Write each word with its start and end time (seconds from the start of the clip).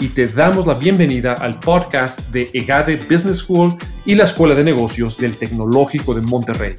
y 0.00 0.08
te 0.10 0.26
damos 0.26 0.66
la 0.66 0.74
bienvenida 0.74 1.34
al 1.34 1.58
podcast 1.58 2.20
de 2.30 2.48
EGADE 2.52 2.96
Business 3.10 3.38
School 3.38 3.76
y 4.04 4.14
la 4.14 4.24
Escuela 4.24 4.54
de 4.54 4.62
Negocios 4.62 5.16
del 5.16 5.36
Tecnológico 5.36 6.14
de 6.14 6.20
Monterrey. 6.20 6.76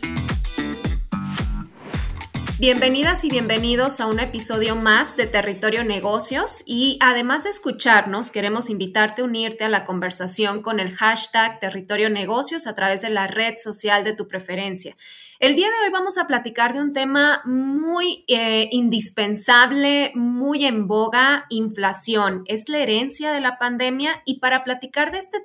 Bienvenidas 2.59 3.23
y 3.23 3.29
bienvenidos 3.29 3.99
a 4.01 4.07
un 4.07 4.19
episodio 4.19 4.75
más 4.75 5.15
de 5.15 5.27
Territorio 5.27 5.83
Negocios 5.83 6.63
y 6.65 6.97
además 7.01 7.45
de 7.45 7.51
escucharnos, 7.51 8.31
queremos 8.31 8.69
invitarte 8.69 9.21
a 9.21 9.25
unirte 9.25 9.63
a 9.63 9.69
la 9.69 9.85
conversación 9.85 10.61
con 10.61 10.79
el 10.79 10.93
hashtag 10.93 11.59
Territorio 11.59 12.09
Negocios 12.09 12.67
a 12.67 12.75
través 12.75 13.01
de 13.01 13.09
la 13.09 13.27
red 13.27 13.55
social 13.57 14.03
de 14.03 14.13
tu 14.13 14.27
preferencia. 14.27 14.95
El 15.41 15.55
día 15.55 15.67
de 15.67 15.85
hoy 15.85 15.89
vamos 15.89 16.17
a 16.17 16.27
platicar 16.27 16.73
de 16.73 16.81
un 16.81 16.91
tema 16.91 17.41
muy 17.45 18.25
eh, 18.27 18.67
indispensable, 18.71 20.11
muy 20.13 20.65
en 20.65 20.85
boga, 20.85 21.45
inflación. 21.47 22.43
Es 22.45 22.67
la 22.67 22.79
herencia 22.79 23.31
de 23.31 23.39
la 23.39 23.57
pandemia 23.57 24.21
y 24.25 24.39
para 24.39 24.65
platicar 24.65 25.13
de 25.13 25.19
este, 25.19 25.37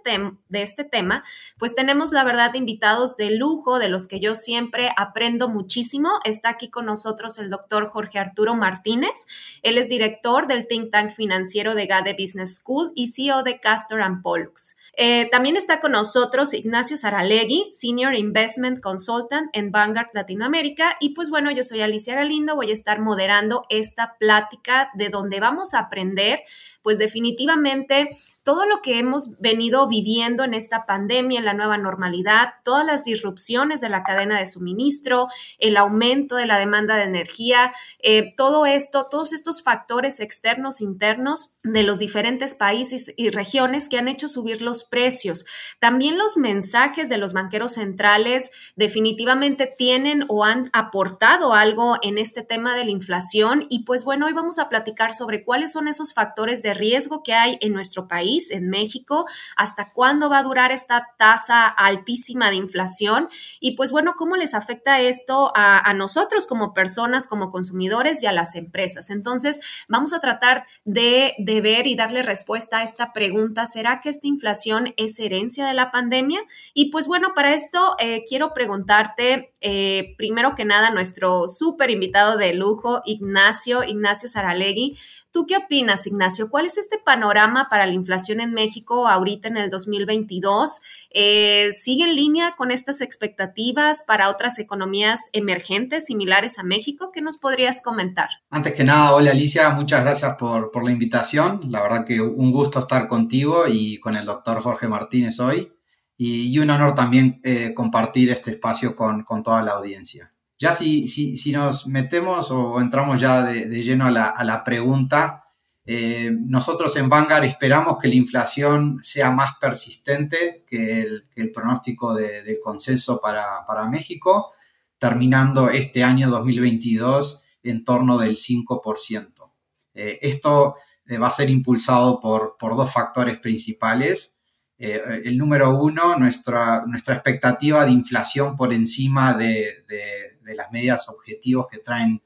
de 0.48 0.62
este 0.62 0.82
tema, 0.82 1.22
pues 1.58 1.76
tenemos 1.76 2.10
la 2.10 2.24
verdad 2.24 2.54
invitados 2.54 3.16
de 3.16 3.36
lujo, 3.36 3.78
de 3.78 3.88
los 3.88 4.08
que 4.08 4.18
yo 4.18 4.34
siempre 4.34 4.90
aprendo 4.96 5.48
muchísimo. 5.48 6.10
Está 6.24 6.48
aquí 6.48 6.70
con 6.70 6.86
nosotros 6.86 7.38
el 7.38 7.48
doctor 7.48 7.86
Jorge 7.86 8.18
Arturo 8.18 8.56
Martínez. 8.56 9.28
Él 9.62 9.78
es 9.78 9.88
director 9.88 10.48
del 10.48 10.66
think 10.66 10.90
tank 10.90 11.10
financiero 11.10 11.76
de 11.76 11.86
GADE 11.86 12.16
Business 12.18 12.56
School 12.56 12.90
y 12.96 13.12
CEO 13.12 13.44
de 13.44 13.60
Castor 13.60 14.02
and 14.02 14.22
Pollux. 14.22 14.76
Eh, 14.96 15.28
también 15.30 15.56
está 15.56 15.80
con 15.80 15.92
nosotros 15.92 16.54
Ignacio 16.54 16.96
Saralegui, 16.96 17.68
Senior 17.70 18.14
Investment 18.14 18.80
Consultant 18.80 19.48
en 19.52 19.70
Vanguard 19.70 20.08
Latinoamérica. 20.14 20.96
Y 21.00 21.14
pues 21.14 21.30
bueno, 21.30 21.50
yo 21.50 21.64
soy 21.64 21.80
Alicia 21.80 22.14
Galindo, 22.14 22.54
voy 22.54 22.70
a 22.70 22.74
estar 22.74 23.00
moderando 23.00 23.64
esta 23.68 24.16
plática 24.18 24.90
de 24.94 25.08
donde 25.08 25.40
vamos 25.40 25.74
a 25.74 25.80
aprender 25.80 26.40
pues 26.84 26.98
definitivamente 26.98 28.10
todo 28.44 28.66
lo 28.66 28.82
que 28.82 28.98
hemos 28.98 29.40
venido 29.40 29.88
viviendo 29.88 30.44
en 30.44 30.52
esta 30.52 30.84
pandemia, 30.84 31.38
en 31.38 31.46
la 31.46 31.54
nueva 31.54 31.78
normalidad, 31.78 32.50
todas 32.62 32.84
las 32.84 33.02
disrupciones 33.04 33.80
de 33.80 33.88
la 33.88 34.02
cadena 34.02 34.38
de 34.38 34.46
suministro, 34.46 35.28
el 35.58 35.78
aumento 35.78 36.36
de 36.36 36.44
la 36.44 36.58
demanda 36.58 36.96
de 36.96 37.04
energía, 37.04 37.72
eh, 38.00 38.34
todo 38.36 38.66
esto, 38.66 39.08
todos 39.10 39.32
estos 39.32 39.62
factores 39.62 40.20
externos, 40.20 40.82
internos 40.82 41.54
de 41.62 41.84
los 41.84 41.98
diferentes 41.98 42.54
países 42.54 43.14
y 43.16 43.30
regiones 43.30 43.88
que 43.88 43.96
han 43.96 44.08
hecho 44.08 44.28
subir 44.28 44.60
los 44.60 44.84
precios. 44.84 45.46
También 45.80 46.18
los 46.18 46.36
mensajes 46.36 47.08
de 47.08 47.16
los 47.16 47.32
banqueros 47.32 47.72
centrales 47.72 48.50
definitivamente 48.76 49.72
tienen 49.78 50.24
o 50.28 50.44
han 50.44 50.68
aportado 50.74 51.54
algo 51.54 51.96
en 52.02 52.18
este 52.18 52.42
tema 52.42 52.76
de 52.76 52.84
la 52.84 52.90
inflación. 52.90 53.66
Y 53.70 53.84
pues 53.84 54.04
bueno, 54.04 54.26
hoy 54.26 54.34
vamos 54.34 54.58
a 54.58 54.68
platicar 54.68 55.14
sobre 55.14 55.44
cuáles 55.44 55.72
son 55.72 55.88
esos 55.88 56.12
factores 56.12 56.62
de 56.62 56.73
riesgo 56.74 57.22
que 57.22 57.34
hay 57.34 57.58
en 57.60 57.72
nuestro 57.72 58.08
país, 58.08 58.50
en 58.50 58.68
México, 58.68 59.26
hasta 59.56 59.92
cuándo 59.92 60.28
va 60.28 60.38
a 60.38 60.42
durar 60.42 60.72
esta 60.72 61.08
tasa 61.18 61.66
altísima 61.66 62.50
de 62.50 62.56
inflación 62.56 63.28
y 63.60 63.76
pues 63.76 63.92
bueno, 63.92 64.14
cómo 64.16 64.36
les 64.36 64.54
afecta 64.54 65.00
esto 65.00 65.52
a, 65.54 65.92
nosotros 65.94 66.46
como 66.46 66.74
personas, 66.74 67.28
como 67.28 67.50
consumidores 67.50 68.22
y 68.22 68.26
a 68.26 68.32
las 68.32 68.56
empresas. 68.56 69.10
Entonces, 69.10 69.60
vamos 69.88 70.12
a 70.12 70.20
tratar 70.20 70.66
de, 70.84 71.34
ver 71.62 71.86
y 71.86 71.94
darle 71.94 72.22
respuesta 72.22 72.78
a 72.78 72.82
esta 72.82 73.12
pregunta, 73.12 73.66
¿será 73.66 74.00
que 74.00 74.08
esta 74.08 74.26
inflación 74.26 74.92
es 74.96 75.18
herencia 75.20 75.66
de 75.66 75.74
la 75.74 75.90
pandemia? 75.90 76.40
Y 76.74 76.90
pues 76.90 77.06
bueno, 77.06 77.32
para 77.34 77.54
esto 77.54 77.94
eh, 78.00 78.24
quiero 78.28 78.52
preguntarte, 78.52 79.52
eh, 79.60 80.14
primero 80.18 80.54
que 80.54 80.64
nada, 80.64 80.90
nuestro 80.90 81.46
súper 81.48 81.90
invitado 81.90 82.36
de 82.36 82.54
lujo, 82.54 83.02
Ignacio, 83.04 83.84
Ignacio 83.84 84.28
Saralegui, 84.28 84.98
¿Tú 85.34 85.46
qué 85.46 85.56
opinas, 85.56 86.06
Ignacio? 86.06 86.48
¿Cuál 86.48 86.66
es 86.66 86.78
este 86.78 86.96
panorama 86.96 87.66
para 87.68 87.86
la 87.86 87.92
inflación 87.92 88.38
en 88.38 88.52
México 88.52 89.08
ahorita 89.08 89.48
en 89.48 89.56
el 89.56 89.68
2022? 89.68 90.80
Eh, 91.10 91.72
¿Sigue 91.72 92.04
en 92.04 92.14
línea 92.14 92.54
con 92.56 92.70
estas 92.70 93.00
expectativas 93.00 94.04
para 94.06 94.30
otras 94.30 94.60
economías 94.60 95.30
emergentes 95.32 96.04
similares 96.04 96.60
a 96.60 96.62
México? 96.62 97.10
¿Qué 97.12 97.20
nos 97.20 97.36
podrías 97.36 97.82
comentar? 97.82 98.28
Antes 98.48 98.74
que 98.74 98.84
nada, 98.84 99.12
hola 99.12 99.32
Alicia, 99.32 99.70
muchas 99.70 100.04
gracias 100.04 100.36
por, 100.36 100.70
la 100.84 100.92
invitación. 100.92 101.62
La 101.68 101.82
verdad 101.82 102.04
que 102.04 102.20
un 102.20 102.52
gusto 102.52 102.78
estar 102.78 103.08
contigo 103.08 103.64
y 103.66 103.98
con 103.98 104.14
el 104.14 104.26
doctor 104.26 104.62
Jorge 104.62 104.86
Martínez 104.86 105.40
hoy. 105.40 105.72
Y, 106.16 106.56
un 106.60 106.70
honor 106.70 106.94
también 106.94 107.40
eh, 107.42 107.74
compartir 107.74 108.30
este 108.30 108.52
espacio 108.52 108.94
con 108.94 109.42
toda 109.42 109.64
la 109.64 109.72
audiencia. 109.72 110.33
Ya 110.58 110.72
si, 110.72 111.08
si, 111.08 111.52
nos 111.52 111.88
metemos 111.88 112.50
o 112.50 112.80
entramos 112.80 113.20
ya 113.20 113.42
de, 113.42 113.82
lleno 113.82 114.06
a 114.06 114.44
la, 114.44 114.64
pregunta, 114.64 115.44
eh, 115.84 116.30
nosotros 116.32 116.94
en 116.96 117.08
Vanguard 117.08 117.44
esperamos 117.44 117.98
que 117.98 118.06
la 118.08 118.14
inflación 118.14 119.00
sea 119.02 119.32
más 119.32 119.56
persistente 119.60 120.64
que 120.66 121.02
el, 121.34 121.52
pronóstico 121.52 122.14
del 122.14 122.60
consenso 122.62 123.20
para, 123.20 123.88
México, 123.90 124.52
terminando 124.98 125.68
este 125.70 126.04
año 126.04 126.30
2022 126.30 127.42
en 127.64 127.82
torno 127.82 128.16
del 128.16 128.36
5%. 128.36 129.50
Eh, 129.94 130.18
esto 130.22 130.76
eh, 131.06 131.18
va 131.18 131.28
a 131.28 131.32
ser 131.32 131.50
impulsado 131.50 132.20
por, 132.20 132.56
por 132.58 132.76
dos 132.76 132.92
factores 132.92 133.38
principales. 133.38 134.38
el 134.78 135.38
número 135.38 135.76
uno, 135.78 136.16
nuestra, 136.16 136.84
nuestra 136.86 137.14
expectativa 137.14 137.84
de 137.84 137.92
inflación 137.92 138.56
por 138.56 138.72
encima 138.72 139.34
de 139.34 140.33
las 140.52 140.70
medidas 140.70 141.08
objetivos 141.08 141.66
que 141.70 141.78
traen 141.78 142.22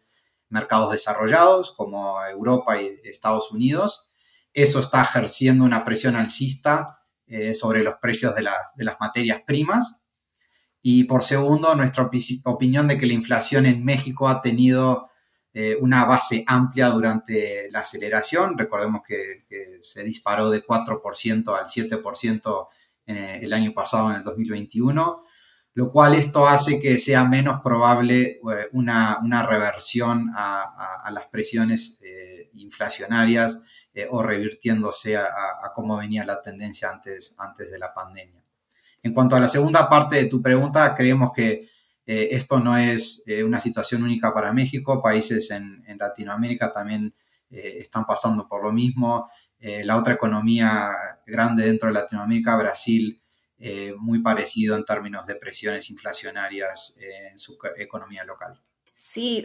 mercados 0.48 0.92
desarrollados 0.92 1.72
como 1.72 2.24
Europa 2.24 2.80
y 2.80 3.00
Estados 3.04 3.52
Unidos. 3.52 4.10
Eso 4.52 4.80
está 4.80 5.02
ejerciendo 5.02 5.64
una 5.64 5.84
presión 5.84 6.16
alcista 6.16 7.02
eh, 7.26 7.54
sobre 7.54 7.82
los 7.82 7.96
precios 7.96 8.34
de, 8.34 8.42
las 8.42 9.00
materias 9.00 9.42
primas. 9.46 10.04
Y 10.80 11.04
por 11.04 11.22
segundo, 11.22 11.74
nuestra 11.74 12.08
opinión 12.44 12.88
de 12.88 12.98
que 12.98 13.06
la 13.06 13.12
inflación 13.12 13.66
en 13.66 13.84
México 13.84 14.28
ha 14.28 14.40
tenido 14.40 15.10
eh, 15.52 15.76
una 15.80 16.04
base 16.06 16.44
amplia 16.46 16.88
durante 16.88 17.70
la 17.70 17.80
aceleración. 17.80 18.56
Recordemos 18.56 19.02
que, 19.06 19.44
se 19.82 20.02
disparó 20.02 20.50
de 20.50 20.64
4% 20.64 21.58
al 21.58 21.66
7% 21.66 22.68
en 23.06 23.16
el 23.16 23.52
año 23.52 23.72
pasado, 23.72 24.10
en 24.10 24.16
el 24.16 24.24
2021 24.24 25.22
lo 25.74 25.92
cual 25.92 26.14
esto 26.14 26.48
hace 26.48 26.80
que 26.80 26.98
sea 26.98 27.24
menos 27.24 27.60
probable 27.60 28.40
eh, 28.40 28.40
una, 28.72 29.46
reversión 29.48 30.32
a, 30.34 31.08
las 31.12 31.26
presiones 31.26 31.98
eh, 32.02 32.50
inflacionarias 32.54 33.62
eh, 33.94 34.08
o 34.10 34.20
revirtiéndose 34.20 35.16
a, 35.16 35.28
cómo 35.74 35.96
venía 35.96 36.24
la 36.24 36.42
tendencia 36.42 36.90
antes, 36.90 37.36
antes 37.38 37.70
de 37.70 37.78
la 37.78 37.94
pandemia. 37.94 38.42
En 39.04 39.14
cuanto 39.14 39.36
a 39.36 39.40
la 39.40 39.48
segunda 39.48 39.88
parte 39.88 40.16
de 40.16 40.26
tu 40.26 40.42
pregunta, 40.42 40.92
creemos 40.96 41.30
que 41.32 41.68
esto 42.04 42.58
no 42.58 42.76
es 42.76 43.22
una 43.44 43.60
situación 43.60 44.02
única 44.02 44.32
para 44.34 44.52
México, 44.52 45.02
países 45.02 45.50
en, 45.50 45.84
en 45.86 45.98
Latinoamérica 45.98 46.72
también 46.72 47.14
están 47.50 48.06
pasando 48.06 48.48
por 48.48 48.64
lo 48.64 48.72
mismo. 48.72 49.28
la 49.60 49.96
otra 49.96 50.14
economía 50.14 50.90
grande 51.26 51.66
dentro 51.66 51.88
de 51.88 51.94
Latinoamérica, 51.94 52.56
Brasil, 52.56 53.22
eh, 53.60 53.94
muy 53.98 54.20
parecido 54.20 54.76
en 54.76 54.84
términos 54.84 55.26
de 55.26 55.34
presiones 55.34 55.90
inflacionarias 55.90 56.96
en 57.00 57.38
su 57.38 57.58
economía 57.76 58.24
local. 58.24 58.60
Sí, 58.94 59.44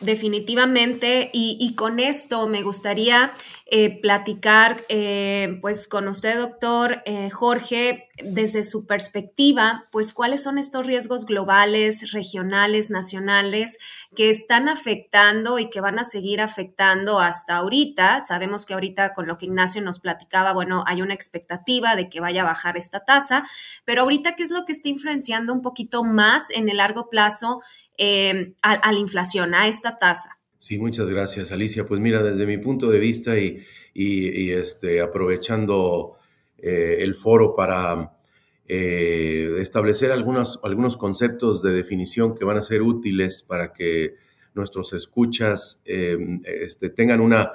definitivamente. 0.00 1.30
Y, 1.32 1.74
con 1.74 2.00
esto 2.00 2.48
me 2.48 2.62
gustaría 2.62 3.32
eh, 3.66 4.00
platicar 4.00 4.80
eh, 4.88 5.58
pues 5.60 5.86
con 5.86 6.08
usted, 6.08 6.38
doctor 6.38 7.02
Jorge, 7.32 8.09
desde 8.24 8.64
su 8.64 8.86
perspectiva, 8.86 9.84
pues 9.90 10.12
cuáles 10.12 10.42
son 10.42 10.58
estos 10.58 10.86
riesgos 10.86 11.26
globales, 11.26 12.12
regionales, 12.12 12.90
nacionales 12.90 13.78
que 14.14 14.30
están 14.30 14.68
afectando 14.68 15.58
y 15.58 15.70
que 15.70 15.80
van 15.80 15.98
a 15.98 16.04
seguir 16.04 16.40
afectando 16.40 17.20
hasta 17.20 17.56
ahorita. 17.56 18.24
Sabemos 18.24 18.66
que 18.66 18.74
ahorita 18.74 19.14
con 19.14 19.26
lo 19.26 19.38
que 19.38 19.46
Ignacio 19.46 19.82
nos 19.82 20.00
platicaba, 20.00 20.52
bueno, 20.52 20.84
hay 20.86 21.02
una 21.02 21.14
expectativa 21.14 21.96
de 21.96 22.08
que 22.08 22.20
vaya 22.20 22.42
a 22.42 22.46
bajar 22.46 22.76
esta 22.76 23.04
tasa, 23.04 23.44
pero 23.84 24.02
ahorita, 24.02 24.36
¿qué 24.36 24.42
es 24.42 24.50
lo 24.50 24.64
que 24.64 24.72
está 24.72 24.88
influenciando 24.88 25.52
un 25.52 25.62
poquito 25.62 26.04
más 26.04 26.50
en 26.50 26.68
el 26.68 26.78
largo 26.78 27.10
plazo 27.10 27.60
eh, 28.02 28.54
a, 28.62 28.92
la 28.92 28.98
inflación, 28.98 29.52
a 29.52 29.68
esta 29.68 29.98
tasa. 29.98 30.38
Sí, 30.56 30.78
muchas 30.78 31.10
gracias, 31.10 31.52
Alicia. 31.52 31.84
Pues 31.84 32.00
mira, 32.00 32.22
desde 32.22 32.46
mi 32.46 32.56
punto 32.56 32.88
de 32.88 32.98
vista 32.98 33.38
y, 33.38 33.62
este, 33.94 35.02
aprovechando 35.02 36.16
el 36.62 37.14
foro 37.14 37.54
para 37.54 38.16
establecer 38.66 40.12
algunos, 40.12 40.60
algunos 40.62 40.96
conceptos 40.96 41.60
de 41.62 41.72
definición 41.72 42.36
que 42.36 42.44
van 42.44 42.56
a 42.56 42.62
ser 42.62 42.82
útiles 42.82 43.42
para 43.42 43.72
que 43.72 44.14
nuestros 44.54 44.92
escuchas 44.92 45.82
este, 45.84 46.90
tengan 46.90 47.20
una, 47.20 47.52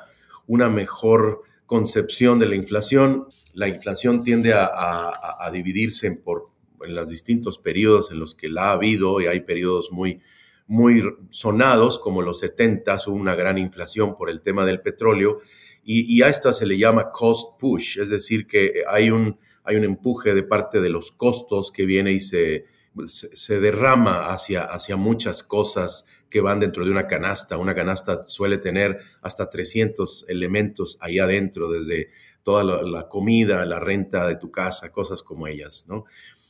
una 0.48 0.70
mejor 0.70 1.44
concepción 1.66 2.40
de 2.40 2.48
la 2.48 2.56
inflación. 2.56 3.28
La 3.54 3.68
inflación 3.68 4.24
tiende 4.24 4.54
a, 4.54 5.50
dividirse 5.52 6.08
en, 6.08 6.18
por, 6.22 6.50
en 6.84 6.96
los 6.96 7.10
distintos 7.10 7.58
periodos 7.58 8.12
en 8.12 8.20
los 8.20 8.36
que 8.36 8.50
la 8.50 8.70
ha 8.70 8.72
habido 8.72 9.22
y 9.22 9.28
hay 9.28 9.42
periodos 9.42 9.92
muy, 9.92 10.22
muy 10.68 11.04
sonados, 11.30 12.00
como 12.00 12.22
los 12.22 12.40
70, 12.40 12.98
hubo 13.08 13.16
una 13.16 13.36
gran 13.36 13.58
inflación 13.58 14.16
por 14.16 14.30
el 14.30 14.42
tema 14.42 14.66
del 14.66 14.82
petróleo, 14.82 15.40
y, 15.88 16.24
a 16.24 16.30
esta 16.30 16.52
se 16.52 16.66
le 16.66 16.80
llama 16.80 17.12
cost 17.12 17.60
push, 17.60 18.00
es 18.00 18.10
decir, 18.10 18.48
que 18.48 18.84
hay 18.88 19.12
un, 19.12 19.38
hay 19.64 19.76
un 19.76 19.84
empuje 19.84 20.34
de 20.34 20.42
parte 20.42 20.82
de 20.82 20.90
los 20.90 21.12
costos 21.12 21.72
que 21.72 21.86
viene 21.86 22.12
y 22.12 22.20
se, 22.20 22.66
se, 23.06 23.60
derrama 23.60 24.34
hacia, 24.34 24.64
hacia 24.64 24.96
muchas 24.96 25.44
cosas 25.44 26.08
que 26.28 26.42
van 26.42 26.60
dentro 26.60 26.86
de 26.86 26.92
una 26.92 27.08
canasta. 27.08 27.58
Una 27.58 27.76
canasta 27.76 28.28
suele 28.28 28.58
tener 28.58 29.00
hasta 29.22 29.50
300 29.50 30.26
elementos 30.28 30.98
ahí 31.02 31.20
adentro, 31.20 31.70
desde 31.70 32.10
toda 32.42 32.64
la, 32.64 33.08
comida, 33.08 33.66
la 33.66 33.80
renta 33.80 34.28
de 34.28 34.38
tu 34.38 34.52
casa, 34.52 34.92
cosas 34.92 35.24
como 35.24 35.48
ellas, 35.48 35.86
¿no? 35.88 36.06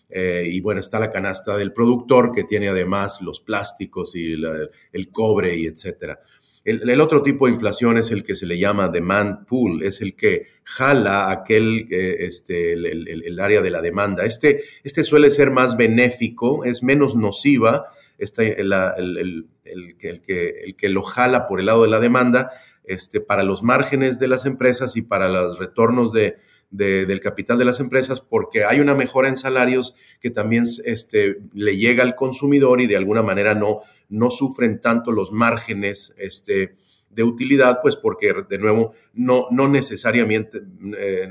Eh, 0.10 0.48
y 0.50 0.62
bueno, 0.62 0.80
está 0.80 1.00
la 1.00 1.10
canasta 1.10 1.58
del 1.58 1.74
productor 1.74 2.32
que 2.32 2.44
tiene 2.44 2.70
además 2.70 3.22
los 3.22 3.40
plásticos 3.40 4.16
y 4.16 4.34
el 4.94 5.10
cobre 5.12 5.56
y 5.56 5.66
etcétera. 5.66 6.20
El, 6.66 7.00
otro 7.00 7.22
tipo 7.22 7.46
de 7.46 7.54
inflación 7.54 7.98
es 8.00 8.10
el 8.10 8.24
que 8.24 8.34
se 8.34 8.48
le 8.48 8.58
llama 8.58 8.90
demand 8.90 9.46
pool, 9.46 9.84
es 9.84 10.02
el 10.02 10.16
que 10.16 10.48
jala 10.64 11.30
aquel, 11.30 11.88
eh, 11.92 12.18
este, 12.22 12.74
el, 12.74 13.40
área 13.40 13.62
de 13.62 13.70
la 13.70 13.82
demanda. 13.82 14.26
Este, 14.26 14.64
este 14.84 15.04
suele 15.04 15.30
ser 15.30 15.52
más 15.52 15.78
benéfico, 15.78 16.66
es 16.66 16.82
menos 16.82 17.16
nociva, 17.16 17.86
este, 18.18 18.60
el, 18.60 19.46
que, 20.00 20.64
el 20.66 20.76
que 20.76 20.90
lo 20.90 21.04
jala 21.04 21.46
por 21.46 21.60
el 21.60 21.68
lado 21.68 21.84
de 21.84 21.90
la 21.90 22.00
demanda, 22.00 22.50
este, 22.84 23.22
para 23.22 23.44
los 23.44 23.62
márgenes 23.62 24.18
de 24.18 24.28
las 24.28 24.48
empresas 24.48 24.98
y 24.98 25.04
para 25.04 25.30
los 25.30 25.60
retornos 25.60 26.12
de, 26.14 26.38
del 26.76 27.20
capital 27.20 27.58
de 27.58 27.66
las 27.66 27.80
empresas 27.80 28.22
porque 28.22 28.66
hay 28.66 28.80
una 28.80 28.96
mejora 28.96 29.30
en 29.30 29.38
salarios 29.38 29.96
que 30.20 30.30
también 30.30 30.66
este, 30.84 31.38
le 31.54 31.78
llega 31.78 32.04
al 32.04 32.16
consumidor 32.16 32.82
y 32.82 32.88
de 32.88 32.98
alguna 32.98 33.22
manera 33.22 33.54
no, 33.56 33.82
no 34.10 34.30
sufren 34.30 34.82
tanto 34.82 35.12
los 35.12 35.32
márgenes 35.32 36.16
este, 36.18 36.76
de 37.16 37.24
utilidad, 37.24 37.80
pues 37.82 37.96
porque 37.96 38.34
de 38.48 38.58
nuevo 38.58 38.94
no, 39.14 39.48
no, 39.50 39.70
necesariamente, 39.70 40.62
eh, 40.98 41.30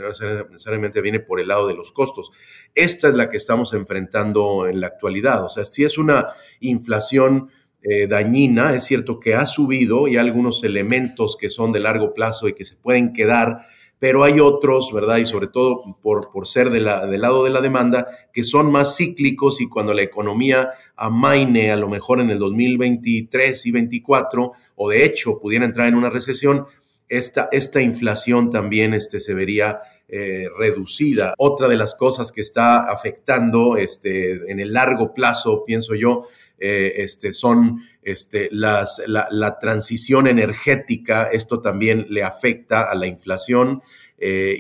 necesariamente 0.50 1.00
viene 1.02 1.20
por 1.20 1.40
el 1.40 1.48
lado 1.48 1.68
de 1.68 1.74
los 1.74 1.92
costos. 1.92 2.30
Esta 2.74 3.08
es 3.08 3.14
la 3.14 3.28
que 3.28 3.36
estamos 3.36 3.74
enfrentando 3.74 4.66
en 4.66 4.80
la 4.80 4.86
actualidad. 4.86 5.44
O 5.44 5.48
sea, 5.48 5.66
si 5.66 5.84
es 5.84 5.98
una 5.98 6.28
inflación 6.60 7.50
eh, 7.82 8.06
dañina, 8.06 8.74
es 8.74 8.84
cierto 8.84 9.20
que 9.20 9.34
ha 9.34 9.44
subido 9.44 10.08
y 10.08 10.16
algunos 10.16 10.64
elementos 10.64 11.36
que 11.36 11.50
son 11.50 11.70
de 11.70 11.80
largo 11.80 12.14
plazo 12.14 12.48
y 12.48 12.54
que 12.54 12.64
se 12.64 12.76
pueden 12.76 13.12
quedar 13.12 13.66
pero 14.04 14.22
hay 14.22 14.38
otros, 14.38 14.92
¿verdad? 14.92 15.16
Y 15.16 15.24
sobre 15.24 15.46
todo 15.46 15.96
por, 16.02 16.30
por 16.30 16.46
ser 16.46 16.68
de 16.68 16.78
la, 16.78 17.06
del 17.06 17.22
lado 17.22 17.42
de 17.42 17.48
la 17.48 17.62
demanda, 17.62 18.06
que 18.34 18.44
son 18.44 18.70
más 18.70 18.98
cíclicos 18.98 19.62
y 19.62 19.66
cuando 19.66 19.94
la 19.94 20.02
economía 20.02 20.72
amaine 20.94 21.70
a 21.70 21.76
lo 21.78 21.88
mejor 21.88 22.20
en 22.20 22.28
el 22.28 22.38
2023 22.38 23.64
y 23.64 23.70
2024, 23.70 24.52
o 24.76 24.90
de 24.90 25.06
hecho 25.06 25.40
pudiera 25.40 25.64
entrar 25.64 25.88
en 25.88 25.94
una 25.94 26.10
recesión, 26.10 26.66
esta, 27.08 27.48
esta 27.50 27.80
inflación 27.80 28.50
también 28.50 28.92
este, 28.92 29.20
se 29.20 29.32
vería 29.32 29.80
eh, 30.08 30.48
reducida. 30.58 31.34
Otra 31.38 31.66
de 31.66 31.76
las 31.76 31.94
cosas 31.94 32.30
que 32.30 32.42
está 32.42 32.80
afectando 32.90 33.76
este, 33.76 34.50
en 34.50 34.60
el 34.60 34.72
largo 34.72 35.14
plazo, 35.14 35.64
pienso 35.64 35.94
yo, 35.94 36.24
eh, 36.58 37.02
este, 37.02 37.32
son 37.32 37.82
este, 38.02 38.48
las, 38.52 39.02
la, 39.06 39.58
transición 39.58 40.26
energética, 40.26 41.24
esto 41.24 41.60
también 41.60 42.06
le 42.10 42.22
afecta 42.22 42.82
a 42.82 42.94
la 42.94 43.06
inflación, 43.06 43.82
eh, 44.18 44.56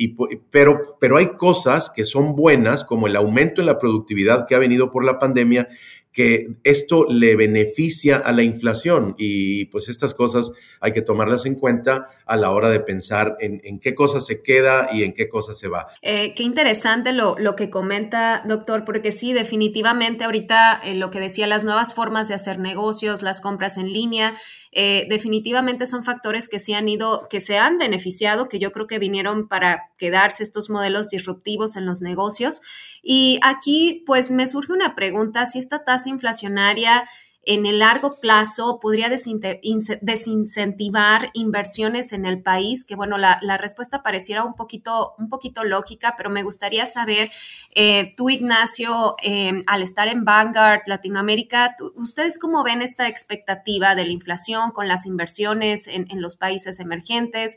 pero, 0.50 0.96
pero 0.98 1.18
hay 1.18 1.36
cosas 1.36 1.90
que 1.90 2.04
son 2.04 2.34
buenas, 2.34 2.84
como 2.84 3.06
el 3.06 3.14
aumento 3.14 3.60
en 3.60 3.66
la 3.66 3.78
productividad 3.78 4.46
que 4.46 4.54
ha 4.54 4.58
venido 4.58 4.90
por 4.90 5.04
la 5.04 5.18
pandemia, 5.18 5.68
que 6.14 6.46
esto 6.62 7.06
le 7.08 7.34
beneficia 7.34 8.18
a 8.18 8.32
la 8.32 8.44
inflación 8.44 9.16
y 9.18 9.64
pues 9.66 9.88
estas 9.88 10.14
cosas 10.14 10.52
hay 10.80 10.92
que 10.92 11.02
tomarlas 11.02 11.44
en 11.44 11.56
cuenta 11.56 12.08
a 12.24 12.36
la 12.36 12.52
hora 12.52 12.70
de 12.70 12.78
pensar 12.78 13.36
en, 13.40 13.80
qué 13.80 13.96
cosa 13.96 14.20
se 14.20 14.40
queda 14.40 14.88
y 14.92 15.02
en 15.02 15.12
qué 15.12 15.28
cosa 15.28 15.54
se 15.54 15.66
va. 15.66 15.88
Eh, 16.02 16.32
qué 16.36 16.44
interesante 16.44 17.12
lo, 17.12 17.36
lo, 17.38 17.56
que 17.56 17.68
comenta, 17.68 18.44
doctor, 18.46 18.84
porque 18.84 19.10
sí, 19.10 19.32
definitivamente 19.32 20.24
ahorita 20.24 20.80
eh, 20.84 20.94
lo 20.94 21.10
que 21.10 21.18
decía, 21.18 21.48
las 21.48 21.64
nuevas 21.64 21.94
formas 21.94 22.28
de 22.28 22.34
hacer 22.34 22.60
negocios, 22.60 23.22
las 23.22 23.40
compras 23.40 23.76
en 23.76 23.92
línea, 23.92 24.36
eh, 24.76 25.06
definitivamente 25.08 25.86
son 25.86 26.02
factores 26.02 26.48
que 26.48 26.58
se 26.58 26.74
han 26.74 26.88
ido, 26.88 27.28
que 27.30 27.40
se 27.40 27.58
han 27.58 27.78
beneficiado, 27.78 28.48
que 28.48 28.58
yo 28.58 28.72
creo 28.72 28.88
que 28.88 28.98
vinieron 28.98 29.46
para 29.46 29.90
quedarse 29.98 30.42
estos 30.42 30.68
modelos 30.68 31.08
disruptivos 31.10 31.76
en 31.76 31.86
los 31.86 32.02
negocios. 32.02 32.60
Y 33.02 33.38
aquí, 33.42 34.02
pues, 34.04 34.32
me 34.32 34.46
surge 34.48 34.72
una 34.72 34.94
pregunta, 34.94 35.46
si 35.46 35.60
esta 35.60 35.84
tasa 35.84 36.08
inflacionaria 36.08 37.08
en 37.46 37.66
el 37.66 37.78
largo 37.78 38.18
plazo 38.20 38.80
podría 38.80 39.08
desincentivar 39.08 41.30
inversiones 41.32 42.12
en 42.12 42.26
el 42.26 42.42
país? 42.42 42.84
Que 42.84 42.96
bueno, 42.96 43.18
la, 43.18 43.38
respuesta 43.58 44.02
pareciera 44.02 44.42
un 44.44 44.54
poquito, 44.54 45.14
un 45.18 45.28
poquito 45.28 45.64
lógica, 45.64 46.14
pero 46.16 46.30
me 46.30 46.42
gustaría 46.42 46.86
saber, 46.86 47.30
eh, 47.74 48.14
tú 48.16 48.30
Ignacio, 48.30 49.16
em, 49.22 49.62
al 49.66 49.82
estar 49.82 50.08
en 50.08 50.24
Vanguard 50.24 50.82
Latinoamérica, 50.86 51.76
¿ustedes 51.94 52.38
cómo 52.38 52.64
ven 52.64 52.82
esta 52.82 53.08
expectativa 53.08 53.94
de 53.94 54.06
la 54.06 54.12
inflación 54.12 54.70
con 54.70 54.88
las 54.88 55.06
inversiones 55.06 55.86
en, 55.86 56.04
los 56.20 56.36
países 56.36 56.80
emergentes? 56.80 57.56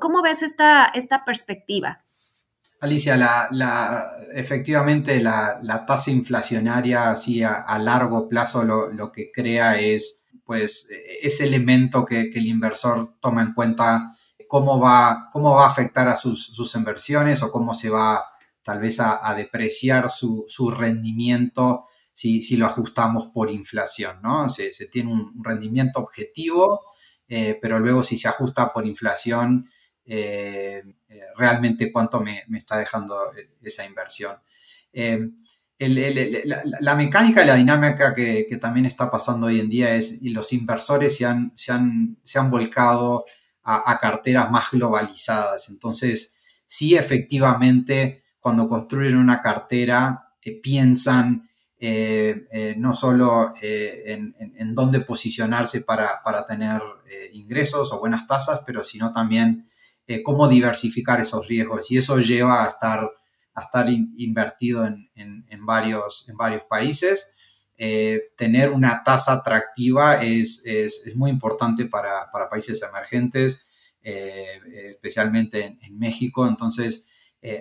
¿Cómo, 0.00 0.22
ves 0.22 0.42
esta, 0.42 0.86
esta 0.94 1.24
perspectiva? 1.24 2.02
Alicia, 2.80 3.48
efectivamente 4.32 5.20
la, 5.20 5.84
tasa 5.86 6.10
inflacionaria 6.10 7.10
así 7.10 7.42
a, 7.42 7.78
largo 7.78 8.26
plazo 8.26 8.64
lo, 8.64 9.12
que 9.12 9.30
crea 9.30 9.78
es 9.78 10.24
pues 10.44 10.88
ese 11.20 11.46
elemento 11.46 12.06
que, 12.06 12.32
el 12.34 12.46
inversor 12.46 13.16
toma 13.20 13.42
en 13.42 13.52
cuenta 13.52 14.16
cómo 14.48 14.80
va, 14.80 15.28
cómo 15.30 15.54
va 15.54 15.66
a 15.66 15.70
afectar 15.70 16.08
a 16.08 16.16
sus, 16.16 16.74
inversiones 16.74 17.42
o 17.42 17.52
cómo 17.52 17.74
se 17.74 17.90
va 17.90 18.24
tal 18.62 18.80
vez 18.80 18.98
a, 18.98 19.34
depreciar 19.36 20.08
su, 20.08 20.46
rendimiento 20.74 21.84
si, 22.14 22.56
lo 22.56 22.64
ajustamos 22.64 23.26
por 23.26 23.50
inflación, 23.50 24.20
¿no? 24.22 24.48
Se, 24.48 24.70
tiene 24.90 25.12
un 25.12 25.44
rendimiento 25.44 26.00
objetivo, 26.00 26.80
eh, 27.28 27.58
pero 27.60 27.78
luego 27.78 28.02
si 28.02 28.16
se 28.16 28.28
ajusta 28.28 28.72
por 28.72 28.86
inflación, 28.86 29.68
eh, 30.06 30.82
realmente 31.36 31.90
cuánto 31.90 32.20
me, 32.20 32.44
está 32.54 32.78
dejando 32.78 33.34
eh, 33.36 33.50
esa 33.62 33.84
inversión. 33.84 34.36
la, 35.78 36.94
mecánica 36.94 37.42
y 37.42 37.46
la 37.46 37.56
dinámica 37.56 38.14
que, 38.14 38.58
también 38.60 38.86
está 38.86 39.10
pasando 39.10 39.46
hoy 39.46 39.60
en 39.60 39.68
día 39.68 39.94
es, 39.94 40.22
y 40.22 40.30
los 40.30 40.52
inversores 40.52 41.16
se 41.16 41.26
han, 41.26 41.52
se 41.54 41.72
han, 41.72 42.18
se 42.24 42.38
han 42.38 42.50
volcado 42.50 43.24
a, 43.62 43.98
carteras 43.98 44.50
más 44.50 44.70
globalizadas. 44.70 45.68
Entonces, 45.68 46.36
sí, 46.66 46.96
efectivamente, 46.96 48.24
cuando 48.40 48.68
construyen 48.68 49.16
una 49.16 49.40
cartera, 49.40 50.34
piensan 50.62 51.48
no 52.76 52.94
solo 52.94 53.54
en, 53.62 54.34
en, 54.38 54.74
dónde 54.74 55.00
posicionarse 55.00 55.82
para, 55.82 56.22
para 56.22 56.44
tener 56.44 56.82
ingresos 57.32 57.92
o 57.92 58.00
buenas 58.00 58.26
tasas, 58.26 58.60
pero 58.66 58.82
sino 58.82 59.12
también 59.12 59.70
eh, 60.10 60.24
cómo 60.24 60.48
diversificar 60.48 61.20
esos 61.20 61.46
riesgos 61.46 61.88
y 61.88 61.98
eso 61.98 62.18
lleva 62.18 62.64
a 62.64 62.68
estar, 62.68 63.08
a 63.54 63.60
estar 63.62 63.88
invertido 63.88 64.84
en, 64.84 65.64
varios, 65.64 66.28
en 66.28 66.36
varios 66.36 66.64
países. 66.64 67.36
Eh, 67.76 68.20
tener 68.36 68.70
una 68.70 69.04
tasa 69.04 69.34
atractiva 69.34 70.20
es, 70.20 70.64
muy 71.14 71.30
importante 71.30 71.86
para, 71.86 72.28
países 72.50 72.82
emergentes, 72.82 73.68
eh, 74.02 74.60
especialmente 74.90 75.78
en, 75.80 75.96
México. 75.96 76.44
Entonces, 76.44 77.06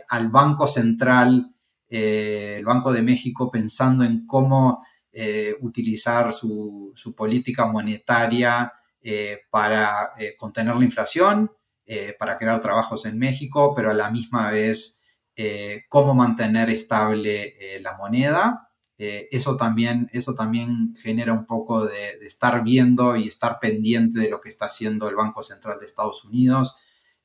al 0.09 0.29
Banco 0.29 0.67
Central, 0.67 1.53
el 1.87 2.65
Banco 2.65 2.91
de 2.91 3.03
México, 3.03 3.51
pensando 3.51 4.03
en 4.03 4.25
cómo 4.25 4.83
utilizar 5.61 6.33
su, 6.33 6.93
su, 6.95 7.13
política 7.13 7.67
monetaria 7.67 8.73
para 9.51 10.13
contener 10.39 10.75
la 10.75 10.85
inflación, 10.85 11.51
eh, 11.91 12.15
para 12.19 12.37
crear 12.37 12.61
trabajos 12.61 13.07
en 13.07 13.17
México, 13.17 13.73
pero 13.75 13.89
a 13.89 13.95
la 13.95 14.11
misma 14.11 14.51
vez 14.51 15.01
eh, 15.35 15.85
cómo 15.89 16.13
mantener 16.13 16.69
estable 16.69 17.55
eh, 17.59 17.79
la 17.79 17.97
moneda. 17.97 18.69
eso, 18.95 19.57
también, 19.57 20.07
eso 20.13 20.35
también 20.35 20.93
genera 21.01 21.33
un 21.33 21.47
poco 21.47 21.87
de, 21.87 22.19
estar 22.21 22.63
viendo 22.63 23.15
y 23.15 23.27
estar 23.27 23.57
pendiente 23.59 24.19
de 24.19 24.29
lo 24.29 24.39
que 24.39 24.49
está 24.49 24.67
haciendo 24.67 25.09
el 25.09 25.15
Banco 25.15 25.41
Central 25.41 25.79
de 25.79 25.87
Estados 25.87 26.23
Unidos. 26.25 26.75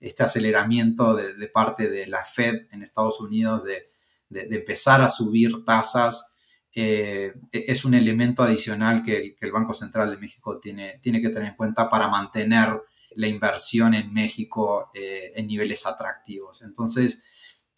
este 0.00 0.23
aceleramiento 0.23 1.14
de, 1.14 1.47
parte 1.49 1.90
de 1.90 2.06
la 2.06 2.25
Fed 2.25 2.66
en 2.73 2.83
Estados 2.83 3.21
Unidos 3.21 3.64
de, 3.64 3.90
empezar 4.30 5.02
a 5.02 5.11
subir 5.11 5.62
tasas 5.66 6.33
e, 6.73 7.35
es 7.52 7.85
un 7.85 7.92
elemento 7.92 8.42
adicional 8.42 9.02
que 9.02 9.37
el, 9.38 9.52
Banco 9.52 9.75
Central 9.75 10.11
de 10.11 10.16
México 10.16 10.59
tiene, 10.59 11.00
tiene 11.02 11.21
que 11.21 11.28
tener 11.28 11.50
en 11.50 11.56
cuenta 11.56 11.90
para 11.90 12.09
mantener 12.09 12.80
la 13.16 13.28
inversión 13.28 13.94
en 13.94 14.12
México 14.12 14.90
eh, 14.94 15.33
en 15.35 15.47
niveles 15.47 15.87
atractivos. 15.87 16.62
Entonces, 16.62 17.23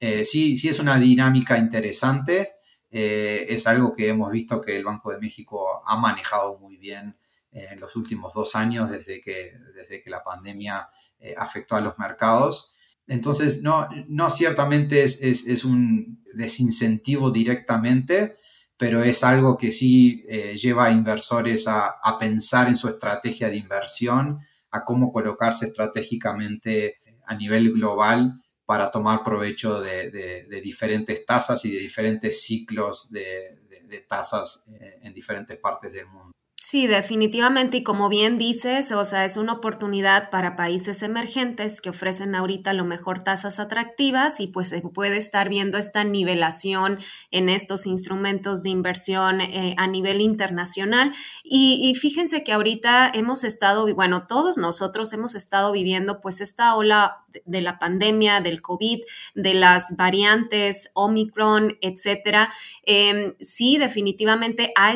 eh, 0.01 0.25
sí, 0.25 0.57
sí 0.57 0.69
es 0.69 0.79
una 0.79 0.99
dinámica 0.99 1.59
interesante. 1.59 2.53
es 2.91 3.67
algo 3.67 3.95
que 3.95 4.09
hemos 4.09 4.31
visto 4.33 4.61
que 4.61 4.77
el 4.77 4.85
Banco 4.85 5.11
de 5.13 5.19
México 5.19 5.83
ha 5.85 5.97
manejado 5.99 6.59
muy 6.59 6.77
bien 6.79 7.17
en 7.53 7.81
los 7.81 7.95
últimos 7.97 8.33
dos 8.33 8.55
años 8.55 8.91
desde 8.91 9.21
que, 9.21 9.53
desde 9.75 10.03
que 10.03 10.11
la 10.11 10.23
pandemia 10.23 10.89
eh, 11.19 11.35
afectó 11.37 11.77
a 11.77 11.81
los 11.81 11.99
mercados. 11.99 12.75
Entonces, 13.07 13.63
no, 13.63 13.89
no 14.09 14.29
ciertamente 14.29 15.03
es, 15.03 15.23
es, 15.23 15.65
un 15.65 16.23
desincentivo 16.35 17.31
directamente, 17.31 18.37
pero 18.77 19.03
es 19.03 19.25
algo 19.25 19.57
que 19.57 19.73
sí 19.73 20.25
eh, 20.29 20.57
lleva 20.59 20.87
a 20.87 20.91
inversores 20.91 21.67
a, 21.69 21.87
a, 22.03 22.19
pensar 22.19 22.69
en 22.69 22.77
su 22.77 22.89
estrategia 22.89 23.49
de 23.49 23.57
inversión, 23.57 24.41
a 24.77 24.85
cómo 24.85 25.13
colocarse 25.13 25.67
estratégicamente 25.67 27.01
a 27.27 27.35
nivel 27.35 27.73
global 27.73 28.43
para 28.65 28.91
tomar 28.91 29.23
provecho 29.23 29.81
de, 29.81 30.47
diferentes 30.63 31.25
tasas 31.25 31.65
y 31.65 31.73
de 31.73 31.79
diferentes 31.79 32.43
ciclos 32.43 33.11
de, 33.11 33.59
de 33.85 34.01
tasas 34.01 34.65
eh, 34.81 34.99
en 35.03 35.15
diferentes 35.15 35.57
partes 35.59 35.93
del 35.93 36.07
mundo. 36.07 36.33
Sí, 36.59 36.87
definitivamente. 36.89 37.77
Y 37.77 37.83
como 37.85 38.09
bien 38.09 38.39
dices, 38.39 38.91
o 38.91 39.05
sea, 39.05 39.25
es 39.25 39.37
una 39.37 39.53
oportunidad 39.53 40.31
para 40.31 40.57
países 40.57 41.03
emergentes 41.03 41.81
que 41.81 41.91
ofrecen 41.91 42.35
ahorita 42.35 42.73
lo 42.73 42.85
mejor 42.85 43.23
tasas 43.23 43.61
atractivas 43.61 44.41
y 44.41 44.49
pues 44.49 44.71
se 44.71 44.81
puede 44.81 45.17
estar 45.19 45.49
viendo 45.49 45.79
esta 45.79 46.03
nivelación 46.03 46.99
en 47.31 47.51
estos 47.51 47.87
instrumentos 47.87 48.63
de 48.65 48.71
inversión 48.71 49.41
eh, 49.43 49.75
a 49.79 49.87
nivel 49.87 50.21
internacional. 50.21 51.13
Y, 51.45 51.79
y, 51.89 51.95
fíjense 51.95 52.43
que 52.43 52.53
ahorita 52.53 53.11
hemos 53.15 53.45
estado, 53.45 53.95
bueno, 53.95 54.27
todos 54.27 54.57
nosotros 54.59 55.13
hemos 55.13 55.35
estado 55.37 55.71
viviendo 55.73 56.21
pues 56.21 56.41
esta 56.41 56.75
ola 56.75 57.19
de 57.45 57.61
la 57.61 57.79
pandemia, 57.79 58.41
del 58.41 58.63
COVID, 58.63 59.01
de 59.35 59.55
las 59.55 59.97
variantes 59.97 60.91
Omicron, 60.95 61.77
etcétera, 61.81 62.53
em, 62.83 63.35
sí 63.41 63.79
definitivamente 63.79 64.73
ha, 64.77 64.95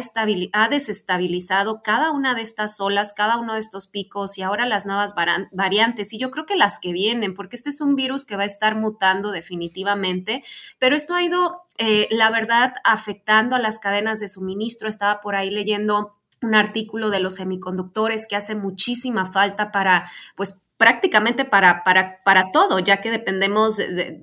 ha, 0.52 0.68
desestabilizado 0.68 1.82
cada 1.82 2.10
una 2.10 2.34
de 2.34 2.42
estas 2.42 2.80
olas, 2.80 3.12
cada 3.12 3.36
uno 3.36 3.54
de 3.54 3.60
estos 3.60 3.86
picos 3.86 4.38
y 4.38 4.42
ahora 4.42 4.66
las 4.66 4.86
nuevas 4.86 5.14
variantes. 5.52 6.12
Y 6.12 6.18
yo 6.18 6.30
creo 6.30 6.46
que 6.46 6.56
las 6.56 6.78
que 6.78 6.92
vienen, 6.92 7.34
porque 7.34 7.56
este 7.56 7.70
es 7.70 7.80
un 7.80 7.96
virus 7.96 8.24
que 8.24 8.36
va 8.36 8.42
a 8.42 8.46
estar 8.46 8.76
mutando 8.76 9.30
definitivamente, 9.30 10.42
pero 10.78 10.96
esto 10.96 11.14
ha 11.14 11.22
ido, 11.22 11.62
eh, 11.78 12.08
la 12.10 12.30
verdad, 12.30 12.74
afectando 12.84 13.56
a 13.56 13.58
las 13.58 13.78
cadenas 13.78 14.20
de 14.20 14.28
suministro. 14.28 14.88
Estaba 14.88 15.20
por 15.20 15.34
ahí 15.34 15.50
leyendo 15.50 16.16
un 16.42 16.54
artículo 16.54 17.10
de 17.10 17.20
los 17.20 17.34
semiconductores 17.34 18.26
que 18.26 18.36
hace 18.36 18.54
muchísima 18.54 19.30
falta 19.30 19.72
para, 19.72 20.10
pues, 20.36 20.60
prácticamente 20.80 21.44
para, 21.44 21.84
para, 21.84 22.22
para 22.24 22.52
todo, 22.52 22.78
ya 22.78 23.02
que 23.02 23.10
dependemos 23.10 23.78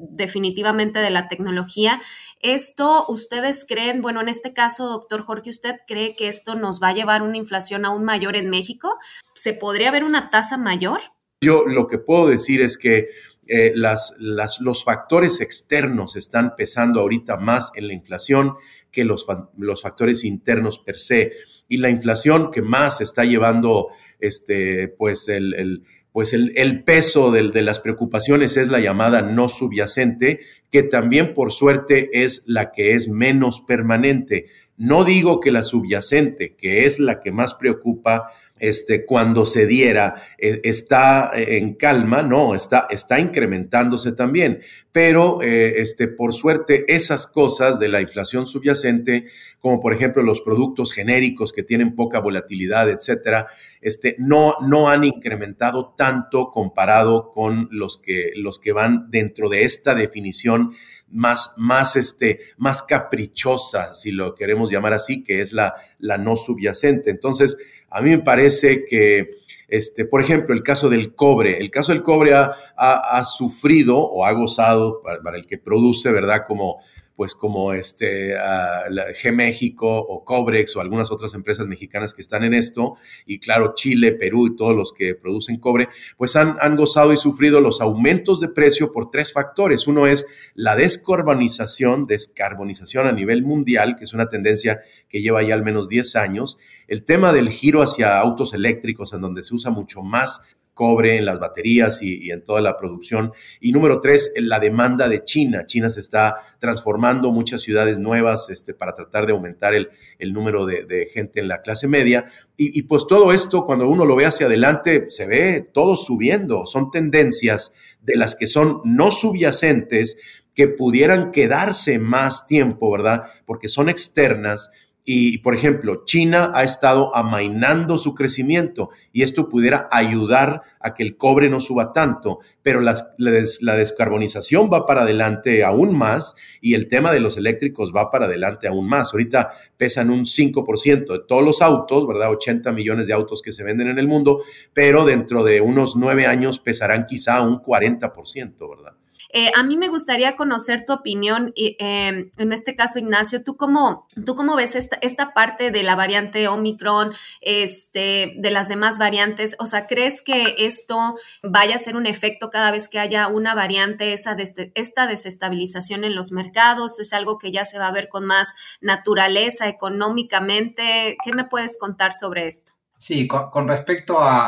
definitivamente 0.09 0.97
de 0.97 1.11
la 1.11 1.27
tecnología. 1.27 2.01
Esto, 2.41 3.05
¿ustedes 3.09 3.63
creen, 3.69 4.01
bueno, 4.01 4.21
en 4.21 4.27
este 4.27 4.53
caso, 4.53 4.87
doctor 4.87 5.21
Jorge, 5.21 5.51
¿usted 5.51 5.75
cree 5.87 6.15
que 6.15 6.27
esto 6.27 6.55
nos 6.55 6.81
va 6.81 6.87
a 6.87 6.93
llevar 6.95 7.21
una 7.21 7.37
inflación 7.37 7.85
aún 7.85 8.03
mayor 8.03 8.35
en 8.35 8.49
México? 8.49 8.97
¿Se 9.35 9.53
podría 9.53 9.91
ver 9.91 10.03
una 10.03 10.31
tasa 10.31 10.57
mayor? 10.57 10.99
Yo 11.41 11.63
lo 11.67 11.85
que 11.85 11.99
puedo 11.99 12.27
decir 12.27 12.63
es 12.63 12.79
que 12.79 13.09
eh, 13.45 13.73
las, 13.75 14.15
las, 14.17 14.59
los 14.59 14.83
factores 14.83 15.41
externos 15.41 16.15
están 16.15 16.55
pesando 16.55 17.01
ahorita 17.01 17.37
más 17.37 17.71
en 17.75 17.87
la 17.87 17.93
inflación 17.93 18.55
que 18.91 19.05
los, 19.05 19.27
los 19.59 19.83
factores 19.83 20.23
internos 20.23 20.79
per 20.79 20.97
se. 20.97 21.33
Y 21.69 21.77
la 21.77 21.91
inflación 21.91 22.49
que 22.49 22.63
más 22.63 22.99
está 22.99 23.25
llevando 23.25 23.89
este, 24.19 24.87
pues 24.87 25.29
el 25.29 25.83
pues 26.11 26.33
el, 26.33 26.83
peso 26.83 27.31
de, 27.31 27.61
las 27.61 27.79
preocupaciones 27.79 28.57
es 28.57 28.69
la 28.69 28.79
llamada 28.79 29.21
no 29.21 29.49
subyacente, 29.49 30.39
que 30.71 30.83
también 30.83 31.33
por 31.33 31.51
suerte 31.51 32.09
es 32.23 32.43
la 32.47 32.71
que 32.71 32.93
es 32.93 33.07
menos 33.07 33.61
permanente. 33.61 34.47
No 34.77 35.03
digo 35.03 35.39
que 35.39 35.51
la 35.51 35.63
subyacente, 35.63 36.55
que 36.55 36.85
es 36.85 36.99
la 36.99 37.19
que 37.19 37.31
más 37.31 37.53
preocupa, 37.53 38.31
este, 38.59 39.05
cuando 39.05 39.45
se 39.45 39.65
diera, 39.65 40.15
eh, 40.37 40.61
está 40.63 41.31
eh, 41.35 41.57
en 41.57 41.75
calma, 41.75 42.23
no, 42.23 42.55
está, 42.55 42.87
está 42.89 43.19
incrementándose 43.19 44.13
también. 44.13 44.61
Pero, 44.91 45.41
eh, 45.41 45.81
este, 45.81 46.07
por 46.07 46.33
suerte, 46.33 46.85
esas 46.87 47.27
cosas 47.27 47.79
de 47.79 47.87
la 47.87 48.01
inflación 48.01 48.47
subyacente, 48.47 49.27
como 49.59 49.79
por 49.79 49.93
ejemplo 49.93 50.23
los 50.23 50.41
productos 50.41 50.91
genéricos 50.91 51.53
que 51.53 51.63
tienen 51.63 51.95
poca 51.95 52.19
volatilidad, 52.19 52.89
etcétera, 52.89 53.47
este, 53.81 54.15
no, 54.17 54.55
no 54.61 54.89
han 54.89 55.03
incrementado 55.03 55.93
tanto 55.95 56.49
comparado 56.51 57.31
con 57.31 57.67
los 57.71 57.97
que, 57.97 58.31
los 58.35 58.59
que 58.59 58.71
van 58.71 59.11
dentro 59.11 59.49
de 59.49 59.63
esta 59.63 59.93
definición 59.93 60.71
más, 61.09 61.53
más, 61.57 61.95
este, 61.95 62.41
más 62.57 62.83
caprichosa, 62.83 63.93
si 63.93 64.11
lo 64.11 64.35
queremos 64.35 64.71
llamar 64.71 64.93
así, 64.93 65.23
que 65.23 65.41
es 65.41 65.53
la, 65.53 65.75
la 65.99 66.17
no 66.17 66.35
subyacente. 66.35 67.09
Entonces, 67.09 67.57
a 67.89 68.01
mí 68.01 68.09
me 68.11 68.19
parece 68.19 68.85
que, 68.85 69.29
este, 69.67 70.05
por 70.05 70.21
ejemplo, 70.21 70.53
el 70.53 70.63
caso 70.63 70.89
del 70.89 71.13
cobre, 71.13 71.59
el 71.59 71.71
caso 71.71 71.91
del 71.91 72.03
cobre 72.03 72.33
ha, 72.33 72.55
ha, 72.75 73.25
sufrido 73.25 73.97
o 73.97 74.25
ha 74.25 74.31
gozado 74.31 75.01
para, 75.01 75.37
el 75.37 75.45
que 75.45 75.57
produce, 75.57 76.11
¿verdad? 76.11 76.43
Como 76.47 76.81
pues 77.17 77.33
como 77.33 77.73
este, 77.73 78.35
G 78.37 79.33
México 79.33 79.89
o 79.89 80.23
Cobrex 80.23 80.75
o 80.75 80.81
algunas 80.81 81.11
otras 81.11 81.33
empresas 81.33 81.65
mexicanas 81.65 82.13
que 82.13 82.21
están 82.21 82.43
en 82.43 82.53
esto, 82.53 82.95
y 83.25 83.39
claro, 83.39 83.73
Chile, 83.75 84.11
Perú 84.11 84.45
y 84.45 84.55
todos 84.55 84.75
los 84.75 84.93
que 84.93 85.15
producen 85.15 85.59
cobre, 85.59 85.89
pues 86.15 86.35
han, 86.35 86.57
han 86.61 86.75
gozado 86.75 87.11
y 87.11 87.17
sufrido 87.17 87.59
los 87.59 87.81
aumentos 87.81 88.39
de 88.39 88.49
precio 88.49 88.91
por 88.91 89.09
tres 89.09 89.33
factores. 89.33 89.87
Uno 89.87 90.05
es 90.05 90.27
la 90.53 90.75
descarbonización, 90.75 92.05
descarbonización 92.05 93.07
a 93.07 93.11
nivel 93.11 93.43
mundial, 93.43 93.95
que 93.97 94.03
es 94.03 94.13
una 94.13 94.29
tendencia 94.29 94.81
que 95.09 95.23
lleva 95.23 95.41
ya 95.41 95.55
al 95.55 95.63
menos 95.63 95.89
10 95.89 96.15
años, 96.17 96.59
el 96.87 97.03
tema 97.03 97.33
del 97.33 97.49
giro 97.49 97.81
hacia 97.81 98.19
autos 98.19 98.53
eléctricos, 98.53 99.11
en 99.13 99.21
donde 99.21 99.41
se 99.41 99.55
usa 99.55 99.71
mucho 99.71 100.03
más 100.03 100.41
cobre 100.77 101.17
en 101.17 101.25
las 101.25 101.39
baterías 101.39 102.01
y, 102.01 102.31
en 102.31 102.45
toda 102.45 102.61
la 102.61 102.77
producción. 102.77 103.33
Y 103.59 103.73
número 103.73 103.99
tres, 103.99 104.31
la 104.37 104.59
demanda 104.59 105.09
de 105.09 105.23
China. 105.25 105.65
China 105.65 105.89
se 105.89 105.99
está 105.99 106.35
transformando 106.59 107.31
muchas 107.31 107.61
ciudades 107.61 107.97
nuevas 107.97 108.49
este, 108.49 108.73
para 108.73 108.93
tratar 108.93 109.25
de 109.25 109.33
aumentar 109.33 109.73
el, 109.73 109.89
número 110.31 110.65
de, 110.65 111.09
gente 111.11 111.41
en 111.41 111.47
la 111.49 111.61
clase 111.61 111.87
media. 111.87 112.25
Y, 112.55 112.77
y, 112.79 112.83
pues 112.83 113.07
todo 113.07 113.33
esto, 113.33 113.65
cuando 113.65 113.89
uno 113.89 114.05
lo 114.05 114.15
ve 114.15 114.25
hacia 114.25 114.45
adelante, 114.45 115.07
se 115.09 115.25
ve 115.25 115.67
todo 115.73 115.97
subiendo. 115.97 116.65
Son 116.65 116.91
tendencias 116.91 117.73
de 118.01 118.15
las 118.15 118.35
que 118.35 118.47
son 118.47 118.79
no 118.85 119.11
subyacentes, 119.11 120.19
que 120.53 120.67
pudieran 120.67 121.31
quedarse 121.31 121.99
más 121.99 122.47
tiempo, 122.47 122.89
¿verdad? 122.91 123.25
Porque 123.45 123.67
son 123.67 123.89
externas 123.89 124.71
y, 125.09 125.37
por 125.37 125.55
ejemplo, 125.55 126.03
China 126.03 126.51
ha 126.53 126.65
estado 126.65 127.15
amainando 127.15 127.97
su 127.97 128.13
crecimiento 128.13 128.89
y 129.13 129.23
esto 129.23 129.47
pudiera 129.47 129.87
ayudar 129.89 130.63
a 130.81 130.93
que 130.93 131.01
el 131.01 131.15
cobre 131.15 131.49
no 131.49 131.61
suba 131.61 131.93
tanto, 131.93 132.39
pero 132.61 132.81
la, 132.81 132.97
descarbonización 133.17 134.69
va 134.69 134.85
para 134.85 135.03
adelante 135.03 135.63
aún 135.63 135.97
más 135.97 136.35
y 136.59 136.73
el 136.73 136.89
tema 136.89 137.13
de 137.13 137.21
los 137.21 137.37
eléctricos 137.37 137.93
va 137.95 138.11
para 138.11 138.25
adelante 138.25 138.67
aún 138.67 138.85
más. 138.89 139.13
Ahorita 139.13 139.51
pesan 139.77 140.09
un 140.09 140.25
5% 140.25 141.07
de 141.07 141.19
todos 141.25 141.41
los 141.41 141.61
autos, 141.61 142.05
¿verdad? 142.05 142.29
80 142.29 142.73
millones 142.73 143.07
de 143.07 143.13
autos 143.13 143.41
que 143.41 143.53
se 143.53 143.63
venden 143.63 143.87
en 143.87 143.99
el 143.99 144.09
mundo, 144.09 144.41
pero 144.73 145.05
dentro 145.05 145.45
de 145.45 145.61
unos 145.61 145.95
nueve 145.95 146.25
años 146.25 146.59
pesarán 146.59 147.05
quizá 147.05 147.39
un 147.39 147.61
40%, 147.61 148.69
¿verdad? 148.69 148.97
Eh, 149.29 149.51
a 149.55 149.63
mí 149.63 149.77
me 149.77 149.89
gustaría 149.89 150.35
conocer 150.35 150.85
tu 150.85 150.93
opinión, 150.93 151.53
em, 151.55 152.29
en 152.37 152.53
este 152.53 152.75
caso, 152.75 152.99
Ignacio, 152.99 153.43
¿tú 153.43 153.57
cómo, 153.57 154.07
tú 154.25 154.35
cómo 154.35 154.55
ves 154.55 154.75
esta, 154.75 154.97
esta, 155.01 155.33
parte 155.33 155.71
de 155.71 155.83
la 155.83 155.95
variante 155.95 156.47
Omicron, 156.47 157.13
este, 157.41 158.33
de 158.37 158.51
las 158.51 158.69
demás 158.69 158.97
variantes? 158.97 159.55
O 159.59 159.65
sea, 159.65 159.87
¿crees 159.87 160.21
que 160.21 160.55
esto 160.59 161.15
vaya 161.43 161.75
a 161.75 161.79
ser 161.79 161.95
un 161.95 162.05
efecto 162.05 162.49
cada 162.49 162.71
vez 162.71 162.87
que 162.87 162.99
haya 162.99 163.27
una 163.27 163.53
variante, 163.55 164.13
esa 164.13 164.35
esta 164.75 165.07
desestabilización 165.07 166.03
en 166.03 166.15
los 166.15 166.31
mercados? 166.31 166.99
¿Es 166.99 167.13
algo 167.13 167.37
que 167.37 167.51
ya 167.51 167.65
se 167.65 167.79
va 167.79 167.87
a 167.87 167.91
ver 167.91 168.09
con 168.09 168.25
más 168.25 168.53
naturaleza 168.81 169.67
económicamente? 169.67 171.17
¿Qué 171.23 171.33
me 171.33 171.43
puedes 171.43 171.77
contar 171.77 172.17
sobre 172.17 172.47
esto? 172.47 172.73
Sí, 172.97 173.27
con, 173.27 173.67
respecto 173.67 174.19
a, 174.19 174.47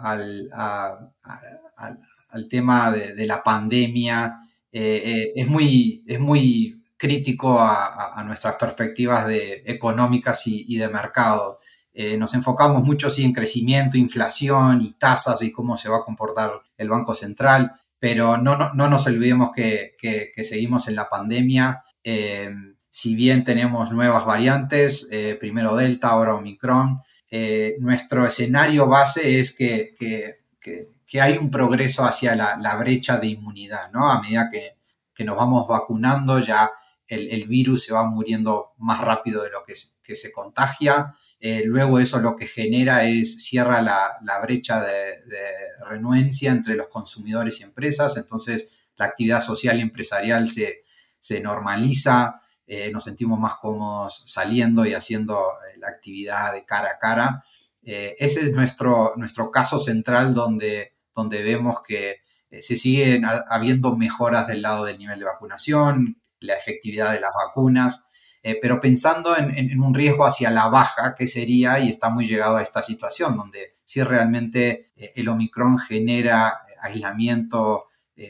al 0.00 0.48
al 2.34 2.48
tema 2.48 2.90
de, 2.90 3.26
la 3.26 3.42
pandemia, 3.42 4.40
eh, 4.72 5.02
eh, 5.04 5.32
es, 5.36 5.46
muy, 5.46 6.04
es 6.06 6.20
muy 6.20 6.82
crítico 6.96 7.58
a, 7.58 8.22
nuestras 8.26 8.56
perspectivas 8.56 9.26
de, 9.26 9.62
económicas 9.66 10.46
y, 10.46 10.76
de 10.76 10.88
mercado. 10.88 11.60
Eh, 11.92 12.16
nos 12.18 12.34
enfocamos 12.34 12.82
mucho 12.82 13.08
sí, 13.08 13.24
en 13.24 13.32
crecimiento, 13.32 13.96
inflación 13.96 14.82
y 14.82 14.92
tasas 14.94 15.40
y 15.42 15.52
cómo 15.52 15.78
se 15.78 15.88
va 15.88 15.98
a 15.98 16.04
comportar 16.04 16.50
el 16.76 16.88
Banco 16.88 17.14
Central, 17.14 17.72
pero 17.98 18.36
no, 18.36 18.56
no, 18.56 18.88
nos 18.88 19.06
olvidemos 19.06 19.50
que, 19.54 19.94
seguimos 20.42 20.88
en 20.88 20.96
la 20.96 21.08
pandemia. 21.08 21.84
Eh, 22.02 22.52
si 22.90 23.16
bien 23.16 23.42
tenemos 23.42 23.90
nuevas 23.92 24.24
variantes, 24.24 25.08
eh, 25.10 25.36
primero 25.40 25.74
Delta, 25.74 26.10
ahora 26.10 26.36
Omicron, 26.36 27.00
eh, 27.28 27.74
nuestro 27.80 28.24
escenario 28.24 28.86
base 28.86 29.40
es 29.40 29.56
que, 29.56 29.94
hay 31.20 31.38
un 31.38 31.50
progreso 31.50 32.04
hacia 32.04 32.34
la, 32.34 32.76
brecha 32.76 33.18
de 33.18 33.28
inmunidad, 33.28 33.90
¿no? 33.92 34.10
A 34.10 34.20
medida 34.20 34.48
que, 34.50 35.24
nos 35.24 35.36
vamos 35.36 35.68
vacunando, 35.68 36.40
ya 36.40 36.70
el, 37.06 37.46
virus 37.46 37.84
se 37.84 37.92
va 37.92 38.04
muriendo 38.04 38.72
más 38.78 39.00
rápido 39.00 39.42
de 39.42 39.50
lo 39.50 39.62
que, 39.62 39.74
se 39.74 40.32
contagia. 40.32 41.14
luego 41.64 41.98
eso 41.98 42.20
lo 42.20 42.36
que 42.36 42.46
genera 42.46 43.04
es, 43.04 43.44
cierra 43.44 43.80
la, 43.80 44.40
brecha 44.42 44.82
de, 44.82 45.18
renuencia 45.88 46.50
entre 46.50 46.74
los 46.74 46.88
consumidores 46.88 47.60
y 47.60 47.62
empresas, 47.62 48.16
entonces 48.16 48.70
la 48.96 49.06
actividad 49.06 49.40
social 49.40 49.78
y 49.78 49.82
empresarial 49.82 50.48
se, 50.48 50.82
se 51.20 51.40
normaliza, 51.40 52.40
eh, 52.66 52.90
nos 52.90 53.04
sentimos 53.04 53.38
más 53.38 53.56
cómodos 53.56 54.22
saliendo 54.26 54.86
y 54.86 54.94
haciendo 54.94 55.38
eh, 55.38 55.78
la 55.78 55.88
actividad 55.88 56.52
de 56.52 56.64
cara 56.64 56.92
a 56.92 56.98
cara. 56.98 57.44
Eh, 57.82 58.16
ese 58.18 58.40
es 58.40 58.52
nuestro, 58.52 59.12
nuestro 59.16 59.50
caso 59.50 59.78
central 59.78 60.32
donde, 60.32 60.93
donde 61.14 61.42
vemos 61.42 61.78
que 61.86 62.16
se 62.60 62.76
siguen 62.76 63.24
habiendo 63.48 63.96
mejoras 63.96 64.46
del 64.46 64.62
lado 64.62 64.84
del 64.84 64.98
nivel 64.98 65.18
de 65.18 65.24
vacunación, 65.24 66.20
la 66.40 66.54
efectividad 66.54 67.12
de 67.12 67.20
las 67.20 67.32
vacunas, 67.34 68.06
pero 68.60 68.78
pensando 68.78 69.34
en, 69.36 69.80
un 69.80 69.94
riesgo 69.94 70.26
hacia 70.26 70.50
la 70.50 70.68
baja, 70.68 71.14
que 71.16 71.26
sería, 71.26 71.80
y 71.80 71.88
está 71.88 72.10
muy 72.10 72.26
llegado 72.26 72.56
a 72.56 72.62
esta 72.62 72.82
situación, 72.82 73.36
donde 73.36 73.76
si 73.84 74.02
realmente 74.02 74.92
el 74.96 75.28
Omicron 75.28 75.78
genera 75.78 76.60
aislamiento 76.80 77.86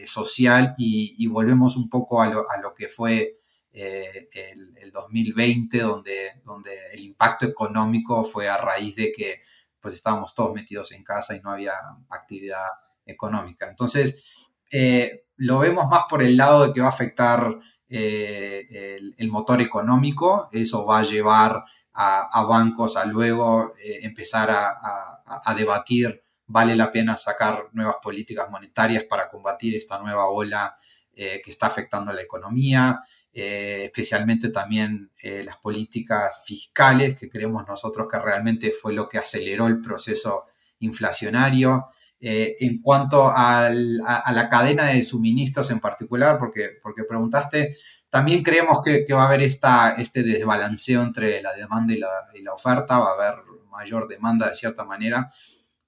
social 0.07 0.75
y, 0.79 1.27
volvemos 1.27 1.77
un 1.77 1.89
poco 1.89 2.23
a 2.23 2.29
lo, 2.29 2.75
que 2.75 2.89
fue 2.89 3.37
eh, 3.73 4.29
el, 4.33 4.91
2020, 4.93 5.79
donde, 5.79 6.41
donde 6.45 6.71
el 6.93 7.01
impacto 7.01 7.47
económico 7.47 8.23
fue 8.23 8.49
a 8.49 8.57
raíz 8.57 8.95
de 8.95 9.13
que 9.13 9.43
pues 9.85 9.97
estábamos 9.97 10.35
todos 10.35 10.55
metidos 10.55 10.93
en 10.93 11.05
casa 11.05 11.37
y 11.37 11.41
no 11.43 11.51
había 11.51 11.75
actividad 12.09 12.65
económica. 13.05 13.69
Entonces, 13.69 14.25
eh, 14.73 15.27
lo 15.37 15.59
vemos 15.59 15.87
más 15.91 16.05
por 16.09 16.23
el 16.23 16.39
lado 16.39 16.67
de 16.67 16.73
que 16.73 16.81
va 16.81 16.87
a 16.87 16.89
afectar 16.89 17.55
eh, 17.87 18.99
el, 19.19 19.29
motor 19.29 19.61
económico, 19.61 20.49
eso 20.53 20.87
va 20.87 21.01
a 21.01 21.05
llevar 21.05 21.65
a, 21.93 22.45
bancos 22.49 22.97
a 22.97 23.05
luego 23.05 23.75
empezar 23.79 24.51
a, 24.51 25.21
a, 25.27 25.55
debatir, 25.55 26.25
vale 26.47 26.75
la 26.75 26.91
pena 26.91 27.19
sacar 27.19 27.69
nuevas 27.73 27.97
políticas 28.03 28.49
monetarias 28.51 29.05
para 29.05 29.29
combatir 29.29 29.77
esta 29.77 29.99
nueva 29.99 30.31
ola 30.31 30.79
que 31.13 31.43
está 31.45 31.67
afectando 31.67 32.11
a 32.11 32.15
la 32.15 32.23
economía. 32.23 33.03
Eh, 33.37 33.87
especialmente 33.87 34.51
también 34.51 35.11
eh, 35.21 35.43
las 35.45 35.57
políticas 35.57 36.41
fiscales, 36.45 37.19
que 37.19 37.29
creemos 37.29 37.67
nosotros 37.67 38.07
que 38.09 38.21
realmente 38.21 38.71
fue 38.71 38.93
lo 38.93 39.09
que 39.09 39.19
aceleró 39.19 39.67
el 39.67 39.81
proceso 39.81 40.45
inflacionario. 40.79 41.87
Eh, 42.21 42.55
en 42.61 42.81
cuanto 42.81 43.29
a, 43.29 43.71
la 43.71 44.49
cadena 44.49 44.85
de 44.85 45.03
suministros 45.03 45.69
en 45.73 45.81
particular, 45.81 46.39
porque, 46.39 46.79
porque 46.81 47.03
preguntaste, 47.03 47.77
también 48.09 48.45
creemos 48.45 48.79
que, 48.85 49.05
va 49.13 49.25
a 49.25 49.27
haber 49.27 49.43
esta, 49.43 49.97
este 49.99 50.23
desbalanceo 50.23 51.03
entre 51.03 51.43
la 51.43 51.53
demanda 51.55 51.93
y 51.93 51.99
la, 52.43 52.55
oferta, 52.55 53.01
va 53.01 53.11
a 53.11 53.15
haber 53.15 53.43
mayor 53.69 54.07
demanda 54.07 54.49
de 54.49 54.55
cierta 54.55 54.85
manera, 54.85 55.33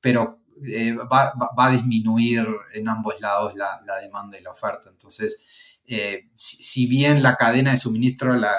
pero 0.01 0.41
va, 1.13 1.33
a 1.57 1.71
disminuir 1.71 2.45
en 2.73 2.89
ambos 2.89 3.21
lados 3.21 3.55
la, 3.55 3.81
la 3.87 3.99
demanda 3.99 4.37
y 4.37 4.43
la 4.43 4.51
oferta. 4.51 4.91
Entonces, 4.91 5.47
eh, 5.89 6.29
si, 6.35 6.87
bien 6.87 7.23
la 7.23 7.37
cadena 7.37 7.73
de 7.73 7.79
suministro 7.79 8.35
la, 8.35 8.53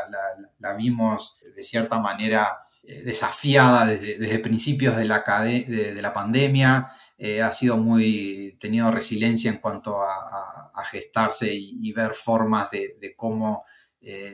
vimos 0.77 1.37
de 1.55 1.63
cierta 1.63 1.99
manera 1.99 2.47
eh, 2.83 3.03
desafiada 3.03 3.85
desde, 3.85 4.39
principios 4.39 4.95
de 4.95 5.05
la, 5.05 5.23
de, 5.43 6.01
la 6.01 6.13
pandemia, 6.13 6.91
eh, 7.17 7.41
ha 7.41 7.53
sido 7.53 7.77
muy, 7.77 8.57
tenido 8.59 8.91
resiliencia 8.91 9.51
en 9.51 9.57
cuanto 9.57 10.01
a, 10.01 10.71
gestarse 10.91 11.49
y, 11.53 11.91
ver 11.91 12.13
formas 12.13 12.71
de, 12.71 13.13
cómo 13.15 13.65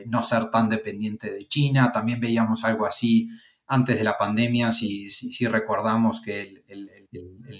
no 0.06 0.22
ser 0.22 0.50
tan 0.50 0.68
dependiente 0.68 1.32
de 1.32 1.48
China. 1.48 1.90
También 1.90 2.20
veíamos 2.20 2.62
algo 2.62 2.86
así 2.86 3.28
antes 3.66 3.96
de 3.96 4.04
la 4.04 4.16
pandemia, 4.16 4.72
si, 4.72 5.10
si, 5.10 5.46
recordamos 5.46 6.20
que 6.20 6.62
el, 6.68 6.90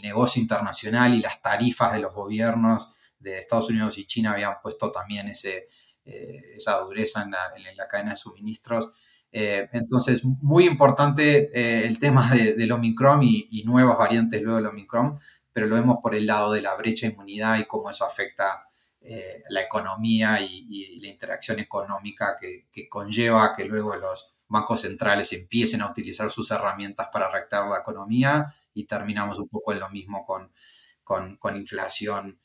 negocio 0.03 0.41
internacional 0.43 1.15
y 1.15 1.23
las 1.23 1.41
tarifas 1.41 1.93
de 1.93 1.99
los 2.01 2.13
gobiernos 2.13 2.93
de 3.25 3.39
Estados 3.39 3.71
Unidos 3.71 3.99
y 3.99 4.07
China 4.07 4.33
habían 4.33 4.55
puesto 4.63 4.93
también 4.93 5.29
ese, 5.29 5.69
eh, 6.05 6.57
esa 6.57 6.79
dureza 6.81 7.23
en 7.23 7.31
la, 7.77 7.89
cadena 7.89 8.11
de 8.11 8.17
suministros. 8.17 8.93
Eh, 9.33 9.69
entonces, 9.73 10.23
muy 10.23 10.67
importante 10.67 11.51
eh, 11.53 11.87
el 11.87 11.99
tema 11.99 12.31
del 12.35 12.71
Omicron 12.71 13.23
y, 13.23 13.63
nuevas 13.65 13.97
variantes 13.97 14.43
luego 14.43 14.59
del 14.59 14.67
Omicron, 14.67 15.19
pero 15.53 15.67
lo 15.67 15.77
vemos 15.77 15.99
por 16.03 16.15
el 16.15 16.27
lado 16.27 16.53
de 16.53 16.61
la 16.61 16.75
brecha 16.77 17.07
de 17.07 17.15
inmunidad 17.15 17.59
y 17.59 17.65
cómo 17.65 17.91
eso 17.91 18.05
afecta 18.05 18.69
la 19.51 19.61
economía 19.61 20.41
y, 20.41 20.99
la 21.01 21.09
interacción 21.09 21.59
económica 21.61 22.37
que, 22.41 22.89
conlleva 22.89 23.55
que 23.55 23.65
luego 23.65 23.97
los 23.97 24.35
bancos 24.49 24.81
centrales 24.81 25.33
empiecen 25.33 25.83
a 25.83 25.91
utilizar 25.91 26.31
sus 26.31 26.51
herramientas 26.51 27.09
para 27.13 27.31
reactivar 27.31 27.69
la 27.69 27.81
economía 27.81 28.55
y 28.73 28.85
terminamos 28.85 29.39
un 29.39 29.49
poco 29.49 29.73
en 29.73 29.81
lo 29.81 29.91
mismo 29.91 30.25
con, 30.25 30.53
con, 31.03 31.37
con 31.37 31.57
inflación 31.57 32.39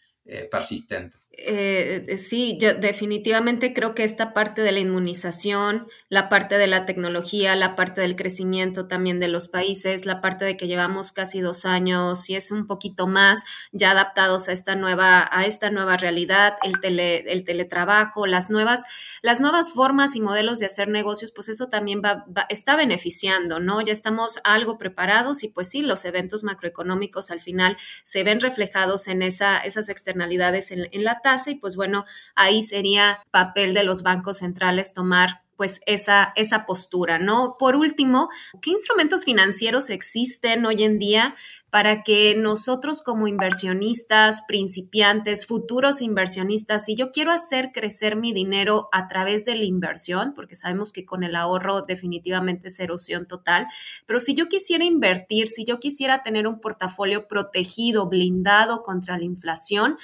persistente. 0.49 1.17
Eh, 1.31 2.05
eh, 2.07 2.17
sí, 2.17 2.57
yo 2.59 2.73
definitivamente 2.73 3.73
creo 3.73 3.95
que 3.95 4.03
esta 4.03 4.33
parte 4.33 4.61
de 4.61 4.71
la 4.71 4.79
inmunización, 4.79 5.87
la 6.09 6.27
parte 6.27 6.57
de 6.57 6.67
la 6.67 6.85
tecnología, 6.85 7.55
la 7.55 7.75
parte 7.75 8.01
del 8.01 8.15
crecimiento 8.15 8.87
también 8.87 9.19
de 9.19 9.29
los 9.29 9.47
países, 9.47 10.05
la 10.05 10.21
parte 10.21 10.43
de 10.43 10.57
que 10.57 10.67
llevamos 10.67 11.11
casi 11.11 11.39
dos 11.39 11.65
años 11.65 12.29
y 12.29 12.35
es 12.35 12.51
un 12.51 12.67
poquito 12.67 13.07
más 13.07 13.43
ya 13.71 13.91
adaptados 13.91 14.49
a 14.49 14.53
esta 14.53 14.75
nueva, 14.75 15.29
a 15.31 15.45
esta 15.45 15.69
nueva 15.69 15.97
realidad, 15.97 16.57
el, 16.63 16.81
tele, 16.81 17.19
el 17.31 17.45
teletrabajo, 17.45 18.25
las 18.25 18.49
nuevas, 18.49 18.83
las 19.21 19.39
nuevas 19.39 19.71
formas 19.71 20.15
y 20.15 20.21
modelos 20.21 20.59
de 20.59 20.65
hacer 20.65 20.89
negocios, 20.89 21.31
pues 21.31 21.47
eso 21.47 21.69
también 21.69 22.01
va, 22.03 22.25
está 22.49 22.75
beneficiando, 22.75 23.59
¿no? 23.59 23.81
Ya 23.81 23.93
estamos 23.93 24.39
algo 24.43 24.77
preparados 24.77 25.43
y 25.43 25.49
pues 25.49 25.69
sí, 25.69 25.83
los 25.83 26.03
eventos 26.05 26.43
macroeconómicos 26.43 27.31
al 27.31 27.39
final 27.39 27.77
se 28.03 28.23
ven 28.23 28.41
reflejados 28.41 29.07
en 29.07 29.21
esa, 29.21 29.59
esas 29.59 29.89
externalidades 29.89 30.71
en, 30.71 30.89
en 30.91 31.03
la 31.03 31.18
y 31.47 31.55
pues 31.55 31.75
bueno, 31.75 32.05
ahí 32.35 32.61
sería 32.61 33.19
papel 33.31 33.73
de 33.73 33.83
los 33.83 34.03
bancos 34.03 34.37
centrales 34.37 34.93
tomar 34.93 35.41
pues 35.57 35.81
esa, 35.85 36.31
esa 36.37 36.65
postura, 36.65 37.19
¿no? 37.19 37.57
Por 37.59 37.75
último, 37.75 38.29
¿qué 38.61 38.69
instrumentos 38.69 39.25
financieros 39.25 39.89
existen 39.89 40.65
hoy 40.65 40.83
en 40.83 40.99
día 40.99 41.35
para 41.69 42.03
que 42.03 42.33
nosotros 42.35 43.03
como 43.03 43.27
inversionistas, 43.27 44.43
principiantes, 44.47 45.45
futuros 45.45 46.01
inversionistas, 46.01 46.85
si 46.85 46.95
yo 46.95 47.11
quiero 47.11 47.31
hacer 47.31 47.71
crecer 47.73 48.15
mi 48.15 48.33
dinero 48.33 48.89
a 48.91 49.07
través 49.07 49.45
de 49.45 49.55
la 49.55 49.65
inversión, 49.65 50.33
porque 50.33 50.55
sabemos 50.55 50.91
que 50.93 51.05
con 51.05 51.23
el 51.23 51.35
ahorro 51.35 51.81
definitivamente 51.81 52.69
es 52.69 52.79
erosión 52.79 53.27
total, 53.27 53.67
pero 54.05 54.19
si 54.19 54.35
yo 54.35 54.47
quisiera 54.47 54.85
invertir, 54.85 55.47
si 55.47 55.65
yo 55.65 55.79
quisiera 55.79 56.23
tener 56.23 56.47
un 56.47 56.59
portafolio 56.59 57.27
protegido, 57.27 58.07
blindado 58.07 58.81
contra 58.81 59.17
la 59.17 59.25
inflación, 59.25 59.97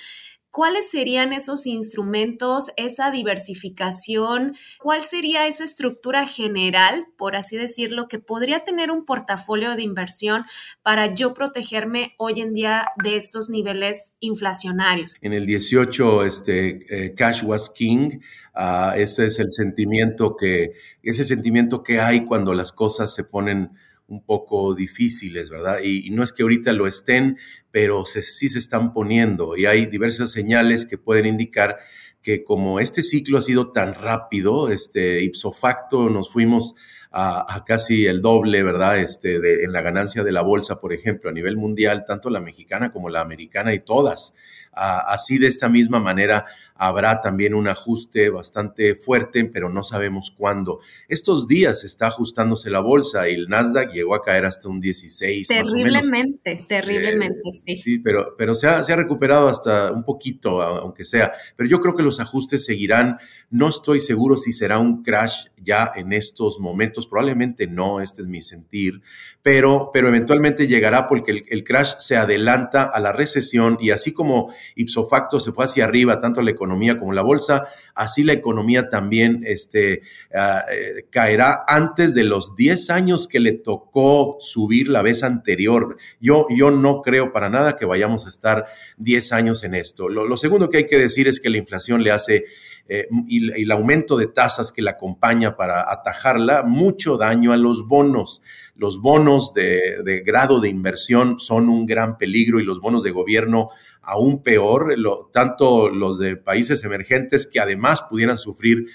¿cuáles 0.55 0.89
serían 0.89 1.33
esos 1.33 1.67
instrumentos, 1.67 2.71
esa 2.77 3.11
diversificación? 3.11 4.55
¿Cuál 4.79 5.03
sería 5.03 5.47
esa 5.47 5.65
estructura 5.65 6.25
general, 6.25 7.07
por 7.17 7.35
así 7.35 7.57
decirlo, 7.57 8.07
que 8.07 8.19
podría 8.19 8.63
tener 8.63 8.89
un 8.89 9.03
portafolio 9.03 9.75
de 9.75 9.81
inversión 9.81 10.45
para 10.81 11.13
yo 11.13 11.33
protegerme 11.33 12.15
hoy 12.17 12.39
en 12.39 12.53
día 12.53 12.85
de 13.03 13.17
estos 13.17 13.49
niveles 13.49 14.15
inflacionarios? 14.21 15.15
En 15.19 15.33
el 15.33 15.45
18, 15.45 16.23
este, 16.23 16.85
eh, 16.89 17.13
Cash 17.13 17.43
was 17.43 17.69
King. 17.69 18.21
Ah, 18.53 18.93
ese 18.95 19.25
es 19.25 19.39
el 19.39 19.51
sentimiento 19.51 20.37
que 20.37 20.71
es 21.03 21.19
el 21.19 21.27
sentimiento 21.27 21.83
que 21.83 21.99
hay 21.99 22.23
cuando 22.23 22.53
las 22.53 22.71
cosas 22.71 23.13
se 23.13 23.25
ponen 23.25 23.71
un 24.07 24.23
poco 24.23 24.75
difíciles, 24.75 25.49
¿verdad? 25.49 25.79
Y, 25.83 26.09
no 26.11 26.23
es 26.23 26.31
que 26.31 26.43
ahorita 26.43 26.73
lo 26.73 26.87
estén, 26.87 27.37
pero 27.71 28.05
sí 28.05 28.49
se 28.49 28.59
están 28.59 28.93
poniendo 28.93 29.57
y 29.57 29.65
hay 29.65 29.87
diversas 29.87 30.31
señales 30.31 30.85
que 30.85 30.97
pueden 30.97 31.25
indicar 31.25 31.79
que 32.21 32.43
como 32.43 32.79
este 32.79 33.03
ciclo 33.03 33.37
ha 33.37 33.41
sido 33.41 33.71
tan 33.71 33.93
rápido, 33.93 34.71
este, 34.71 35.21
ipso 35.21 35.51
facto 35.51 36.09
nos 36.09 36.31
fuimos 36.31 36.75
a, 37.17 37.63
casi 37.65 38.07
el 38.07 38.21
doble, 38.21 38.61
¿verdad? 38.61 38.97
Este, 38.97 39.39
de, 39.39 39.63
en 39.63 39.71
la 39.71 39.81
ganancia 39.81 40.21
de 40.21 40.33
la 40.33 40.41
bolsa, 40.41 40.79
por 40.79 40.91
ejemplo, 40.91 41.29
a 41.29 41.33
nivel 41.33 41.55
mundial, 41.55 42.03
tanto 42.05 42.29
la 42.29 42.41
mexicana 42.41 42.91
como 42.91 43.09
la 43.09 43.21
americana 43.21 43.73
y 43.73 43.79
todas. 43.79 44.33
Así 44.75 45.37
de 45.37 45.47
esta 45.47 45.69
misma 45.69 45.99
manera 45.99 46.45
habrá 46.75 47.21
también 47.21 47.53
un 47.53 47.67
ajuste 47.67 48.29
bastante 48.29 48.95
fuerte, 48.95 49.45
pero 49.45 49.69
no 49.69 49.81
sabemos 49.81 50.33
cuándo. 50.37 50.79
Estos 51.07 51.47
días 51.47 51.83
está 51.83 52.07
ajustándose 52.07 52.69
la 52.69 52.81
bolsa 52.81 53.29
y 53.29 53.33
el 53.33 53.47
Nasdaq 53.47 53.93
llegó 53.93 54.13
a 54.13 54.21
caer 54.21 54.45
hasta 54.45 54.67
un 54.67 54.81
16. 54.81 55.47
Terriblemente, 55.47 56.65
terriblemente, 56.67 57.39
eh, 57.65 57.75
sí. 57.75 57.77
Sí, 57.77 57.99
pero, 57.99 58.35
pero 58.37 58.53
se, 58.53 58.67
ha, 58.67 58.83
se 58.83 58.91
ha 58.91 58.97
recuperado 58.97 59.47
hasta 59.47 59.91
un 59.91 60.03
poquito, 60.03 60.61
aunque 60.61 61.05
sea. 61.05 61.31
Pero 61.55 61.69
yo 61.69 61.79
creo 61.79 61.95
que 61.95 62.03
los 62.03 62.19
ajustes 62.19 62.65
seguirán. 62.65 63.19
No 63.49 63.69
estoy 63.69 64.01
seguro 64.01 64.35
si 64.35 64.51
será 64.51 64.77
un 64.79 65.01
crash 65.01 65.45
ya 65.63 65.91
en 65.95 66.13
estos 66.13 66.59
momentos, 66.59 67.07
probablemente 67.07 67.67
no, 67.67 67.99
este 67.99 68.21
es 68.21 68.27
mi 68.27 68.41
sentir, 68.41 69.01
pero, 69.41 69.89
pero 69.91 70.07
eventualmente 70.07 70.67
llegará 70.67 71.07
porque 71.07 71.31
el, 71.31 71.43
el 71.49 71.63
crash 71.63 71.95
se 71.97 72.17
adelanta 72.17 72.83
a 72.83 72.99
la 72.99 73.11
recesión 73.11 73.77
y 73.79 73.89
así 73.89 74.13
como 74.13 74.53
ipso 74.75 75.05
facto 75.05 75.39
se 75.39 75.51
fue 75.51 75.65
hacia 75.65 75.85
arriba, 75.85 76.19
tanto 76.19 76.41
la 76.41 76.51
economía 76.51 76.97
como 76.97 77.13
la 77.13 77.21
bolsa, 77.21 77.67
así 77.93 78.23
la 78.23 78.33
economía 78.33 78.89
también 78.89 79.43
este, 79.45 80.01
ah, 80.33 80.63
eh, 80.71 81.05
caerá 81.09 81.63
antes 81.67 82.15
de 82.15 82.23
los 82.23 82.55
10 82.55 82.89
años 82.89 83.27
que 83.27 83.39
le 83.39 83.53
tocó 83.53 84.37
subir 84.39 84.89
la 84.89 85.01
vez 85.01 85.23
anterior. 85.23 85.97
Yo, 86.19 86.47
yo 86.49 86.71
no 86.71 87.01
creo 87.01 87.31
para 87.31 87.49
nada 87.49 87.77
que 87.77 87.85
vayamos 87.85 88.25
a 88.25 88.29
estar 88.29 88.65
10 88.97 89.31
años 89.33 89.63
en 89.63 89.75
esto. 89.75 90.09
Lo, 90.09 90.37
segundo 90.37 90.69
que 90.69 90.77
hay 90.77 90.87
que 90.87 90.97
decir 90.97 91.27
es 91.27 91.39
que 91.39 91.49
la 91.49 91.57
inflación 91.57 92.03
le 92.03 92.11
hace 92.11 92.45
eh, 92.87 93.07
y, 93.27 93.51
el 93.61 93.71
aumento 93.71 94.17
de 94.17 94.27
tasas 94.27 94.71
que 94.71 94.81
la 94.81 94.91
acompaña 94.91 95.55
para 95.55 95.91
atajarla, 95.91 96.63
mucho 96.63 97.17
daño 97.17 97.51
a 97.51 97.57
los 97.57 97.87
bonos. 97.87 98.41
Los 98.75 99.01
bonos 99.01 99.53
de, 99.53 100.03
de, 100.03 100.19
grado 100.21 100.59
de 100.59 100.69
inversión 100.69 101.39
son 101.39 101.69
un 101.69 101.85
gran 101.85 102.17
peligro 102.17 102.59
y 102.59 102.63
los 102.63 102.79
bonos 102.81 103.03
de 103.03 103.11
gobierno 103.11 103.69
aún 104.05 104.43
peor, 104.43 104.95
tanto 105.33 105.89
los 105.89 106.19
de 106.19 106.37
países 106.37 106.83
emergentes 106.83 107.47
que 107.47 107.59
además 107.59 108.03
pudieran 108.03 108.37
sufrir 108.37 108.85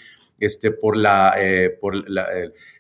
este, 0.41 0.73
por, 0.73 0.97
la, 0.97 1.35
eh, 1.39 1.71
por 1.71 1.95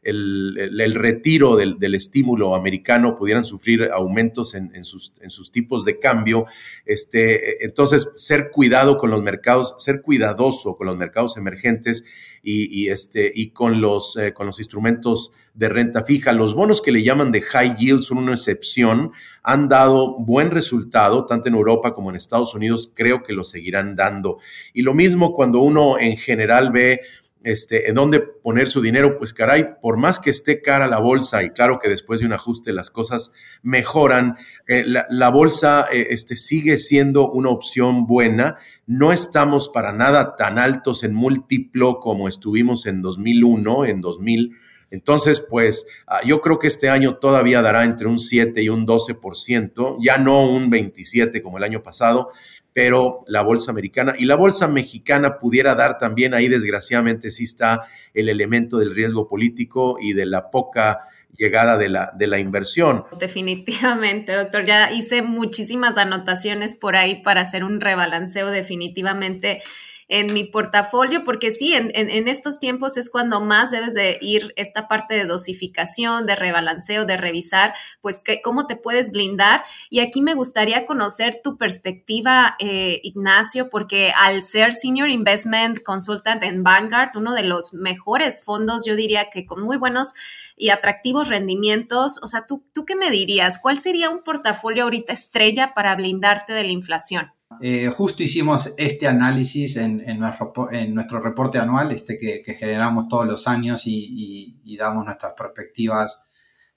el, 0.02 0.94
retiro 0.94 1.56
del, 1.56 1.94
estímulo 1.94 2.54
americano, 2.54 3.14
pudieran 3.14 3.44
sufrir 3.44 3.90
aumentos 3.92 4.54
en, 4.54 4.82
sus, 4.82 5.12
en, 5.20 5.30
sus, 5.30 5.52
tipos 5.52 5.84
de 5.84 5.98
cambio. 5.98 6.46
Este, 6.86 7.64
entonces, 7.64 8.10
ser 8.16 8.50
cuidado 8.50 8.98
con 8.98 9.10
los 9.10 9.22
mercados, 9.22 9.74
ser 9.78 10.00
cuidadoso 10.02 10.76
con 10.76 10.86
los 10.86 10.96
mercados 10.96 11.36
emergentes 11.36 12.04
y, 12.42 12.88
este, 12.88 13.30
y 13.34 13.50
con, 13.50 13.80
los, 13.80 14.16
eh, 14.16 14.32
con 14.32 14.46
los 14.46 14.58
instrumentos 14.58 15.32
de 15.54 15.68
renta 15.68 16.04
fija. 16.04 16.32
Los 16.32 16.54
bonos 16.54 16.80
que 16.80 16.92
le 16.92 17.02
llaman 17.02 17.32
de 17.32 17.42
high 17.42 17.76
yield 17.76 18.00
son 18.00 18.18
una 18.18 18.32
excepción, 18.32 19.12
han 19.42 19.68
dado 19.68 20.18
buen 20.18 20.50
resultado, 20.50 21.26
tanto 21.26 21.48
en 21.48 21.54
Europa 21.54 21.92
como 21.92 22.10
en 22.10 22.16
Estados 22.16 22.54
Unidos, 22.54 22.92
creo 22.94 23.22
que 23.22 23.32
lo 23.32 23.44
seguirán 23.44 23.94
dando. 23.94 24.38
Y 24.72 24.82
lo 24.82 24.94
mismo 24.94 25.34
cuando 25.34 25.60
uno 25.60 25.98
en 25.98 26.16
general 26.16 26.70
ve 26.72 27.00
este, 27.42 27.88
en 27.88 27.94
dónde 27.94 28.20
poner 28.20 28.68
su 28.68 28.82
dinero, 28.82 29.16
pues 29.16 29.32
caray, 29.32 29.68
por 29.80 29.96
más 29.96 30.18
que 30.18 30.30
esté 30.30 30.60
cara 30.60 30.86
la 30.86 30.98
bolsa, 30.98 31.42
y 31.42 31.50
claro 31.50 31.78
que 31.78 31.88
después 31.88 32.20
de 32.20 32.26
un 32.26 32.32
ajuste 32.32 32.72
las 32.72 32.90
cosas 32.90 33.32
mejoran, 33.62 34.36
eh, 34.68 34.84
la, 34.86 35.28
bolsa 35.30 35.86
eh, 35.92 36.08
este, 36.10 36.36
sigue 36.36 36.78
siendo 36.78 37.30
una 37.30 37.50
opción 37.50 38.06
buena. 38.06 38.56
No 38.86 39.12
estamos 39.12 39.68
para 39.68 39.92
nada 39.92 40.36
tan 40.36 40.58
altos 40.58 41.02
en 41.04 41.14
múltiplo 41.14 41.98
como 42.00 42.28
estuvimos 42.28 42.86
en 42.86 43.00
2001, 43.02 43.86
en 43.86 44.00
2000. 44.00 44.56
Entonces, 44.90 45.40
pues 45.40 45.86
ah, 46.06 46.20
yo 46.24 46.40
creo 46.40 46.58
que 46.58 46.66
este 46.66 46.90
año 46.90 47.16
todavía 47.16 47.62
dará 47.62 47.84
entre 47.84 48.08
un 48.08 48.18
7 48.18 48.60
y 48.62 48.68
un 48.68 48.86
12%, 48.86 49.98
ya 50.00 50.18
no 50.18 50.44
un 50.44 50.68
27 50.68 51.42
como 51.42 51.58
el 51.58 51.64
año 51.64 51.82
pasado, 51.82 52.30
pero 52.72 53.24
la 53.26 53.42
bolsa 53.42 53.70
americana 53.70 54.14
y 54.18 54.24
la 54.24 54.36
bolsa 54.36 54.68
mexicana 54.68 55.38
pudiera 55.38 55.74
dar 55.74 55.98
también 55.98 56.34
ahí, 56.34 56.48
desgraciadamente, 56.48 57.30
sí 57.30 57.44
está 57.44 57.82
el 58.14 58.28
elemento 58.28 58.78
del 58.78 58.94
riesgo 58.94 59.28
político 59.28 59.98
y 60.00 60.12
de 60.12 60.26
la 60.26 60.50
poca 60.50 61.00
llegada 61.36 61.78
de 61.78 61.88
la, 61.88 62.12
de 62.16 62.26
la 62.26 62.38
inversión. 62.38 63.04
Definitivamente, 63.18 64.32
doctor. 64.32 64.66
Ya 64.66 64.92
hice 64.92 65.22
muchísimas 65.22 65.96
anotaciones 65.96 66.76
por 66.76 66.96
ahí 66.96 67.22
para 67.22 67.40
hacer 67.40 67.64
un 67.64 67.80
rebalanceo 67.80 68.50
definitivamente 68.50 69.62
en 70.10 70.34
mi 70.34 70.42
portafolio, 70.42 71.22
porque 71.22 71.52
sí, 71.52 71.72
en, 71.72 72.28
estos 72.28 72.58
tiempos 72.58 72.96
es 72.96 73.10
cuando 73.10 73.40
más 73.40 73.70
debes 73.70 73.94
de 73.94 74.18
ir 74.20 74.52
esta 74.56 74.88
parte 74.88 75.14
de 75.14 75.24
dosificación, 75.24 76.26
de 76.26 76.34
rebalanceo, 76.34 77.04
de 77.04 77.16
revisar, 77.16 77.74
pues 78.00 78.20
que, 78.20 78.42
cómo 78.42 78.66
te 78.66 78.74
puedes 78.74 79.12
blindar. 79.12 79.62
Y 79.88 80.00
aquí 80.00 80.20
me 80.20 80.34
gustaría 80.34 80.84
conocer 80.84 81.40
tu 81.44 81.56
perspectiva, 81.56 82.56
eh, 82.58 82.98
Ignacio, 83.04 83.70
porque 83.70 84.12
al 84.16 84.42
ser 84.42 84.72
Senior 84.72 85.08
Investment 85.08 85.80
Consultant 85.84 86.42
en 86.42 86.64
Vanguard, 86.64 87.10
uno 87.14 87.32
de 87.32 87.44
los 87.44 87.72
mejores 87.72 88.42
fondos, 88.42 88.84
yo 88.84 88.96
diría 88.96 89.30
que 89.30 89.46
con 89.46 89.62
muy 89.62 89.76
buenos 89.76 90.12
y 90.56 90.70
atractivos 90.70 91.28
rendimientos, 91.28 92.18
o 92.20 92.26
sea, 92.26 92.46
¿tú, 92.48 92.64
tú 92.74 92.84
qué 92.84 92.96
me 92.96 93.12
dirías? 93.12 93.60
¿Cuál 93.62 93.78
sería 93.78 94.10
un 94.10 94.24
portafolio 94.24 94.82
ahorita 94.82 95.12
estrella 95.12 95.72
para 95.72 95.94
blindarte 95.94 96.52
de 96.52 96.64
la 96.64 96.72
inflación? 96.72 97.32
Eh, 97.58 97.88
justo 97.88 98.22
hicimos 98.22 98.72
este 98.76 99.08
análisis 99.08 99.76
en, 99.76 100.04
nuestro, 100.20 101.20
reporte 101.20 101.58
anual, 101.58 101.90
este 101.90 102.16
que, 102.16 102.54
generamos 102.54 103.08
todos 103.08 103.26
los 103.26 103.48
años 103.48 103.82
y, 103.86 104.76
damos 104.78 105.04
nuestras 105.04 105.32
perspectivas 105.32 106.22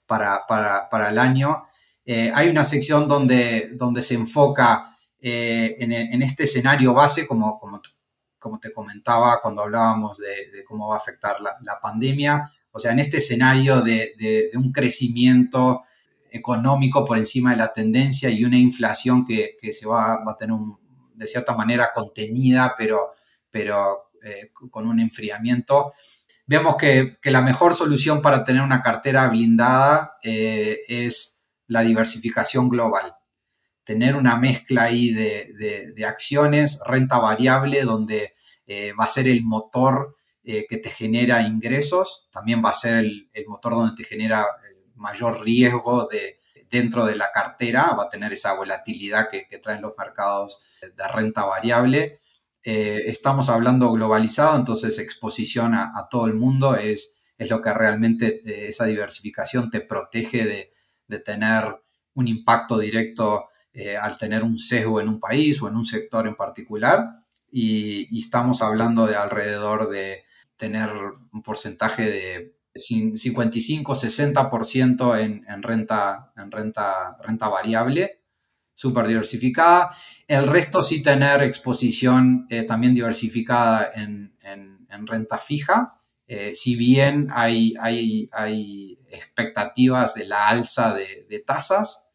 para, 0.06 1.08
el 1.08 1.18
año. 1.18 1.62
Eh, 2.04 2.30
hay 2.34 2.48
una 2.48 2.64
sección 2.64 3.06
donde, 3.06 3.70
donde 3.74 4.02
se 4.02 4.14
enfoca 4.14 4.96
eh, 5.20 5.76
en, 5.78 6.22
este 6.22 6.44
escenario 6.44 6.92
base, 6.92 7.26
como, 7.26 7.58
como, 7.58 8.58
te 8.58 8.72
comentaba 8.72 9.40
cuando 9.40 9.62
hablábamos 9.62 10.18
de, 10.18 10.64
cómo 10.66 10.88
va 10.88 10.96
a 10.96 10.98
afectar 10.98 11.36
la, 11.40 11.80
pandemia, 11.80 12.50
o 12.72 12.80
sea, 12.80 12.90
en 12.90 12.98
este 12.98 13.18
escenario 13.18 13.80
de 13.80 14.50
un 14.54 14.72
crecimiento 14.72 15.84
económico 16.34 17.04
por 17.04 17.16
encima 17.16 17.52
de 17.52 17.56
la 17.58 17.72
tendencia 17.72 18.28
y 18.28 18.44
una 18.44 18.58
inflación 18.58 19.24
que, 19.24 19.56
se 19.72 19.86
va, 19.86 20.14
a 20.14 20.36
tener 20.36 20.56
de 21.14 21.26
cierta 21.28 21.54
manera 21.54 21.90
contenida, 21.94 22.74
pero, 22.76 23.12
pero 23.52 24.10
eh, 24.20 24.50
con 24.52 24.88
un 24.88 24.98
enfriamiento. 24.98 25.92
Vemos 26.44 26.76
que, 26.76 27.18
la 27.22 27.40
mejor 27.40 27.76
solución 27.76 28.20
para 28.20 28.42
tener 28.42 28.62
una 28.62 28.82
cartera 28.82 29.28
blindada 29.28 30.18
eh, 30.24 30.80
es 30.88 31.46
la 31.68 31.82
diversificación 31.82 32.68
global. 32.68 33.14
Tener 33.84 34.16
una 34.16 34.34
mezcla 34.34 34.82
ahí 34.82 35.12
de, 35.12 35.94
acciones, 36.04 36.80
renta 36.84 37.18
variable, 37.18 37.82
donde 37.82 38.34
eh, 38.66 38.92
va 38.98 39.04
a 39.04 39.08
ser 39.08 39.28
el 39.28 39.44
motor 39.44 40.16
que 40.42 40.76
te 40.76 40.90
genera 40.90 41.40
ingresos, 41.40 42.28
también 42.30 42.62
va 42.62 42.68
a 42.68 42.74
ser 42.74 42.96
el, 42.96 43.30
el 43.32 43.46
motor 43.46 43.72
donde 43.72 43.96
te 43.96 44.04
genera 44.04 44.44
mayor 44.94 45.42
riesgo 45.42 46.08
de, 46.10 46.38
dentro 46.70 47.06
de 47.06 47.16
la 47.16 47.30
cartera, 47.32 47.94
va 47.94 48.04
a 48.04 48.08
tener 48.08 48.32
esa 48.32 48.54
volatilidad 48.54 49.28
que, 49.30 49.46
traen 49.58 49.82
los 49.82 49.94
mercados 49.96 50.64
de 50.80 51.08
renta 51.08 51.44
variable. 51.44 52.20
Eh, 52.62 53.04
estamos 53.06 53.48
hablando 53.48 53.92
globalizado, 53.92 54.56
entonces 54.56 54.98
exposición 54.98 55.74
a, 55.74 56.08
todo 56.10 56.26
el 56.26 56.34
mundo 56.34 56.76
es, 56.76 57.16
es 57.38 57.50
lo 57.50 57.60
que 57.62 57.72
realmente 57.72 58.42
eh, 58.44 58.68
esa 58.68 58.86
diversificación 58.86 59.70
te 59.70 59.80
protege 59.80 60.44
de, 60.44 60.70
tener 61.24 61.80
un 62.14 62.26
impacto 62.26 62.76
directo 62.76 63.50
eh, 63.72 63.96
al 63.96 64.18
tener 64.18 64.42
un 64.42 64.58
sesgo 64.58 65.00
en 65.00 65.08
un 65.08 65.20
país 65.20 65.62
o 65.62 65.68
en 65.68 65.76
un 65.76 65.84
sector 65.84 66.26
en 66.26 66.34
particular. 66.34 67.20
y 67.52 68.18
estamos 68.18 68.62
hablando 68.62 69.06
de 69.06 69.14
alrededor 69.14 69.88
de 69.88 70.24
tener 70.56 70.90
un 71.32 71.42
porcentaje 71.42 72.02
de 72.02 72.56
55-60% 72.74 75.20
en, 75.20 75.44
en, 75.48 75.62
renta, 75.62 76.32
en 76.36 76.50
renta, 76.50 77.16
renta 77.22 77.48
variable, 77.48 78.24
súper 78.74 79.06
diversificada. 79.06 79.94
El 80.26 80.48
resto 80.48 80.82
sí 80.82 81.02
tener 81.02 81.42
exposición 81.42 82.46
eh, 82.50 82.64
también 82.64 82.94
diversificada 82.94 83.90
en, 83.94 84.36
en, 84.42 84.74
renta 85.06 85.38
fija. 85.38 86.00
Eh, 86.28 86.54
si 86.54 86.76
bien 86.76 87.26
hay, 87.32 87.74
hay, 87.80 88.28
hay, 88.32 88.98
expectativas 89.08 90.14
de 90.14 90.26
la 90.26 90.48
alza 90.48 90.94
de, 90.94 91.42
tasas, 91.44 92.10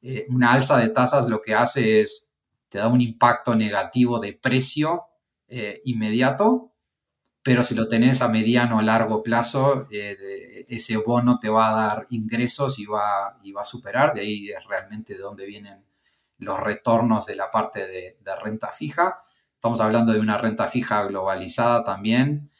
eh, 0.00 0.26
una 0.28 0.52
alza 0.52 0.78
de 0.78 0.88
tasas 0.88 1.28
lo 1.28 1.40
que 1.40 1.54
hace 1.54 2.00
es, 2.00 2.30
te 2.68 2.78
da 2.78 2.88
un 2.88 3.00
impacto 3.00 3.54
negativo 3.54 4.18
de 4.18 4.32
precio 4.32 5.04
inmediato, 5.84 6.71
pero 7.42 7.64
si 7.64 7.74
lo 7.74 7.88
tenés 7.88 8.22
a 8.22 8.28
mediano 8.28 8.78
o 8.78 8.82
largo 8.82 9.22
plazo, 9.22 9.88
eh, 9.90 10.64
ese 10.68 10.96
bono 10.98 11.38
te 11.40 11.48
va 11.48 11.70
a 11.70 11.86
dar 11.86 12.06
ingresos 12.10 12.78
y 12.78 12.86
va, 12.86 13.38
y 13.42 13.52
va 13.52 13.62
a 13.62 13.66
superar, 13.66 14.14
de 14.14 14.20
ahí 14.20 14.48
es 14.48 14.64
realmente 14.66 15.14
de 15.14 15.20
dónde 15.20 15.46
vienen 15.46 15.84
los 16.38 16.60
retornos 16.60 17.26
de 17.26 17.36
la 17.36 17.50
parte 17.50 17.86
de, 17.86 18.16
renta 18.42 18.68
fija. 18.68 19.22
Estamos 19.54 19.80
hablando 19.80 20.12
de 20.12 20.20
una 20.20 20.38
renta 20.38 20.66
fija 20.66 21.04
globalizada 21.04 21.84
también, 21.84 22.50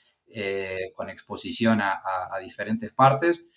con 0.94 1.10
exposición 1.10 1.80
a, 1.80 2.00
diferentes 2.40 2.92
partes. 2.92 3.48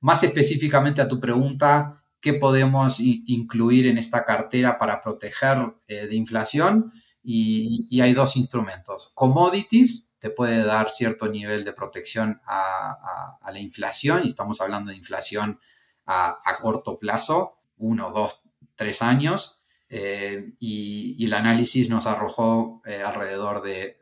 Más 0.00 0.22
específicamente 0.22 1.02
a 1.02 1.08
tu 1.08 1.18
pregunta, 1.18 2.04
¿qué 2.20 2.34
podemos 2.34 3.00
incluir 3.00 3.88
en 3.88 3.98
esta 3.98 4.24
cartera 4.24 4.78
para 4.78 5.00
proteger 5.00 5.74
de 5.88 6.14
inflación? 6.14 6.92
Y, 7.24 8.00
hay 8.00 8.12
dos 8.12 8.36
instrumentos. 8.36 9.10
Commodities 9.14 10.07
te 10.18 10.30
puede 10.30 10.64
dar 10.64 10.90
cierto 10.90 11.28
nivel 11.28 11.64
de 11.64 11.72
protección 11.72 12.40
a, 12.46 13.38
la 13.50 13.58
inflación, 13.58 14.22
y 14.24 14.28
estamos 14.28 14.60
hablando 14.60 14.90
de 14.90 14.96
inflación 14.96 15.60
a, 16.06 16.38
corto 16.60 16.98
plazo, 16.98 17.58
uno, 17.78 18.10
dos, 18.10 18.42
tres 18.74 19.02
años, 19.02 19.62
eh, 19.88 20.52
y, 20.58 21.24
el 21.24 21.32
análisis 21.32 21.88
nos 21.88 22.06
arrojó 22.06 22.82
eh, 22.84 23.02
alrededor 23.02 23.62
de, 23.62 23.96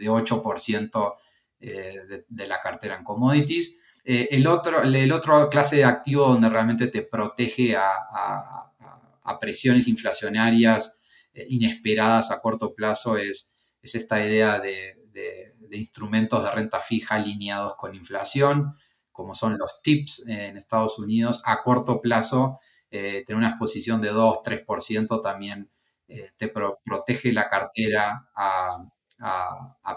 8% 0.00 1.14
eh, 1.60 2.24
de, 2.28 2.46
la 2.46 2.60
cartera 2.60 2.96
en 2.96 3.04
commodities. 3.04 3.78
el, 4.04 4.46
otro, 4.46 4.82
el 4.82 5.12
otro 5.12 5.48
clase 5.48 5.76
de 5.76 5.84
activo 5.84 6.26
donde 6.26 6.48
realmente 6.48 6.88
te 6.88 7.02
protege 7.02 7.76
a, 7.76 8.68
presiones 9.40 9.88
inflacionarias 9.88 10.98
inesperadas 11.48 12.30
a 12.30 12.40
corto 12.40 12.74
plazo 12.74 13.16
es, 13.16 13.50
es 13.80 13.94
esta 13.94 14.24
idea 14.24 14.60
de, 14.60 15.01
instrumentos 15.70 16.42
de 16.42 16.50
renta 16.50 16.80
fija 16.80 17.16
alineados 17.16 17.74
con 17.76 17.94
inflación, 17.94 18.74
como 19.10 19.34
son 19.34 19.58
los 19.58 19.80
TIPS 19.82 20.26
en 20.28 20.56
Estados 20.56 20.98
Unidos. 20.98 21.42
A 21.44 21.62
corto 21.62 22.00
plazo, 22.00 22.60
eh, 22.90 23.24
tener 23.26 23.38
una 23.38 23.50
exposición 23.50 24.00
de 24.00 24.12
2-3% 24.12 25.20
también 25.22 25.70
eh, 26.08 26.32
te 26.36 26.48
protege 26.48 27.32
la 27.32 27.48
cartera 27.48 28.28
a, 28.34 28.88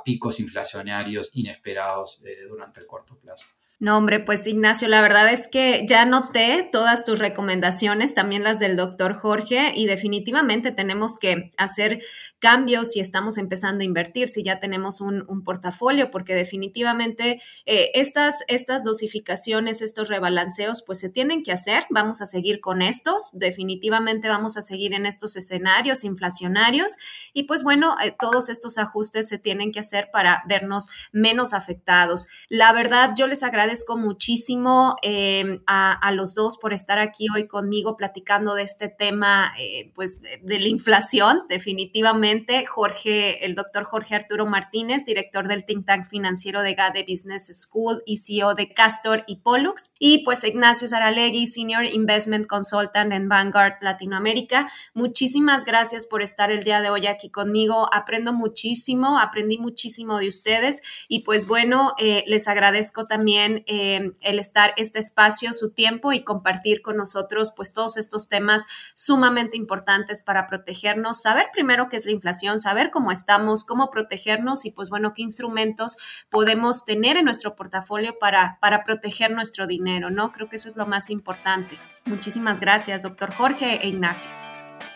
picos 0.03 0.39
inflacionarios 0.39 1.31
inesperados 1.33 2.23
durante 2.47 2.79
el 2.79 2.85
corto 2.85 3.17
plazo. 3.17 3.47
No, 3.77 3.97
hombre, 3.97 4.21
pues 4.21 4.47
Ignacio, 4.47 4.87
la 4.87 5.01
verdad 5.01 5.33
es 5.33 5.49
que 5.49 5.85
ya 5.85 6.05
noté 6.05 6.69
todas 6.71 7.03
tus 7.03 7.19
recomendaciones, 7.19 8.13
también 8.13 8.41
las 8.41 8.57
del 8.57 8.77
doctor 8.77 9.15
Jorge, 9.15 9.73
y 9.75 9.85
definitivamente 9.85 10.71
tenemos 10.71 11.17
que 11.17 11.49
hacer 11.57 11.99
cambios 12.39 12.93
si 12.93 13.01
estamos 13.01 13.37
empezando 13.37 13.81
a 13.81 13.85
invertir, 13.85 14.29
si 14.29 14.43
ya 14.43 14.61
tenemos 14.61 15.01
un, 15.01 15.25
portafolio, 15.43 16.09
porque 16.09 16.33
definitivamente 16.33 17.41
eh, 17.65 17.91
estas, 17.95 18.35
estas 18.47 18.85
dosificaciones, 18.85 19.81
estos 19.81 20.07
rebalanceos, 20.07 20.81
pues 20.81 20.99
se 20.99 21.09
tienen 21.09 21.43
que 21.43 21.51
hacer. 21.51 21.85
Vamos 21.89 22.21
a 22.21 22.25
seguir 22.25 22.61
con 22.61 22.81
estos, 22.81 23.31
definitivamente 23.33 24.29
vamos 24.29 24.55
a 24.55 24.61
seguir 24.61 24.93
en 24.93 25.05
estos 25.05 25.35
escenarios 25.35 26.05
inflacionarios 26.05 26.95
y 27.33 27.43
pues 27.43 27.63
bueno, 27.63 27.95
eh, 28.01 28.15
todos 28.17 28.47
estos 28.47 28.77
ajustes 28.77 29.27
se 29.27 29.37
tienen 29.37 29.73
que 29.73 29.81
hacer 29.81 30.09
para 30.13 30.43
vernos 30.47 30.87
menos 31.11 31.53
afectados. 31.53 32.27
La 32.47 32.71
verdad, 32.71 33.11
yo 33.17 33.27
les 33.27 33.43
agradezco 33.43 33.64
agradezco 33.65 33.97
muchísimo 33.97 34.95
em, 35.01 35.59
a, 35.65 36.11
los 36.11 36.35
dos 36.35 36.59
por 36.59 36.71
estar 36.71 36.99
aquí 36.99 37.25
hoy 37.35 37.47
conmigo 37.47 37.97
platicando 37.97 38.53
de 38.53 38.61
este 38.61 38.89
tema, 38.89 39.53
eh, 39.57 39.91
pues 39.95 40.21
de 40.21 40.59
la 40.59 40.67
inflación, 40.67 41.41
definitivamente. 41.49 42.65
Jorge, 42.67 43.43
el 43.43 43.55
doctor 43.55 43.83
Jorge 43.83 44.13
Arturo 44.13 44.45
Martínez, 44.45 45.03
director 45.03 45.47
del 45.47 45.65
think 45.65 45.87
tank 45.87 46.05
financiero 46.05 46.61
de 46.61 46.75
GADE 46.75 47.05
Business 47.09 47.49
School 47.59 48.03
y 48.05 48.17
CEO 48.17 48.53
de 48.53 48.71
Castor 48.71 49.23
y 49.25 49.37
Pollux. 49.37 49.91
Y 49.97 50.23
pues 50.23 50.43
Ignacio 50.43 50.87
Saralegui, 50.87 51.47
Senior 51.47 51.85
Investment 51.85 52.45
Consultant 52.45 53.11
en 53.13 53.27
Vanguard 53.27 53.77
Latinoamérica. 53.81 54.67
Muchísimas 54.93 55.65
gracias 55.65 56.05
por 56.05 56.21
estar 56.21 56.51
el 56.51 56.63
día 56.63 56.81
de 56.81 56.91
hoy 56.91 57.07
aquí 57.07 57.31
conmigo. 57.31 57.89
Aprendo 57.91 58.31
muchísimo, 58.31 59.17
aprendí 59.17 59.57
muchísimo 59.57 60.19
de 60.19 60.27
ustedes 60.27 60.83
y 61.07 61.23
pues 61.23 61.47
bueno, 61.47 61.95
eh, 61.97 62.23
les 62.27 62.47
agradezco 62.47 63.05
también 63.05 63.54
eh, 63.67 64.11
el 64.21 64.39
estar 64.39 64.73
este 64.77 64.99
espacio, 64.99 65.53
su 65.53 65.73
tiempo 65.73 66.13
y 66.13 66.23
compartir 66.23 66.81
con 66.81 66.97
nosotros 66.97 67.53
pues 67.55 67.73
todos 67.73 67.97
estos 67.97 68.29
temas 68.29 68.65
sumamente 68.93 69.57
importantes 69.57 70.21
para 70.21 70.47
protegernos, 70.47 71.21
saber 71.21 71.47
primero 71.53 71.89
qué 71.89 71.97
es 71.97 72.05
la 72.05 72.11
inflación, 72.11 72.59
saber 72.59 72.91
cómo 72.91 73.11
estamos, 73.11 73.63
cómo 73.63 73.89
protegernos 73.89 74.65
y 74.65 74.71
pues 74.71 74.89
bueno, 74.89 75.13
qué 75.13 75.21
instrumentos 75.21 75.97
podemos 76.29 76.85
tener 76.85 77.17
en 77.17 77.25
nuestro 77.25 77.55
portafolio 77.55 78.17
para, 78.19 78.57
para 78.61 78.83
proteger 78.83 79.31
nuestro 79.31 79.67
dinero, 79.67 80.09
¿no? 80.09 80.31
Creo 80.31 80.49
que 80.49 80.57
eso 80.57 80.67
es 80.67 80.75
lo 80.75 80.85
más 80.85 81.09
importante. 81.09 81.79
Muchísimas 82.05 82.59
gracias, 82.59 83.01
doctor 83.03 83.33
Jorge 83.33 83.79
e 83.81 83.87
Ignacio. 83.87 84.44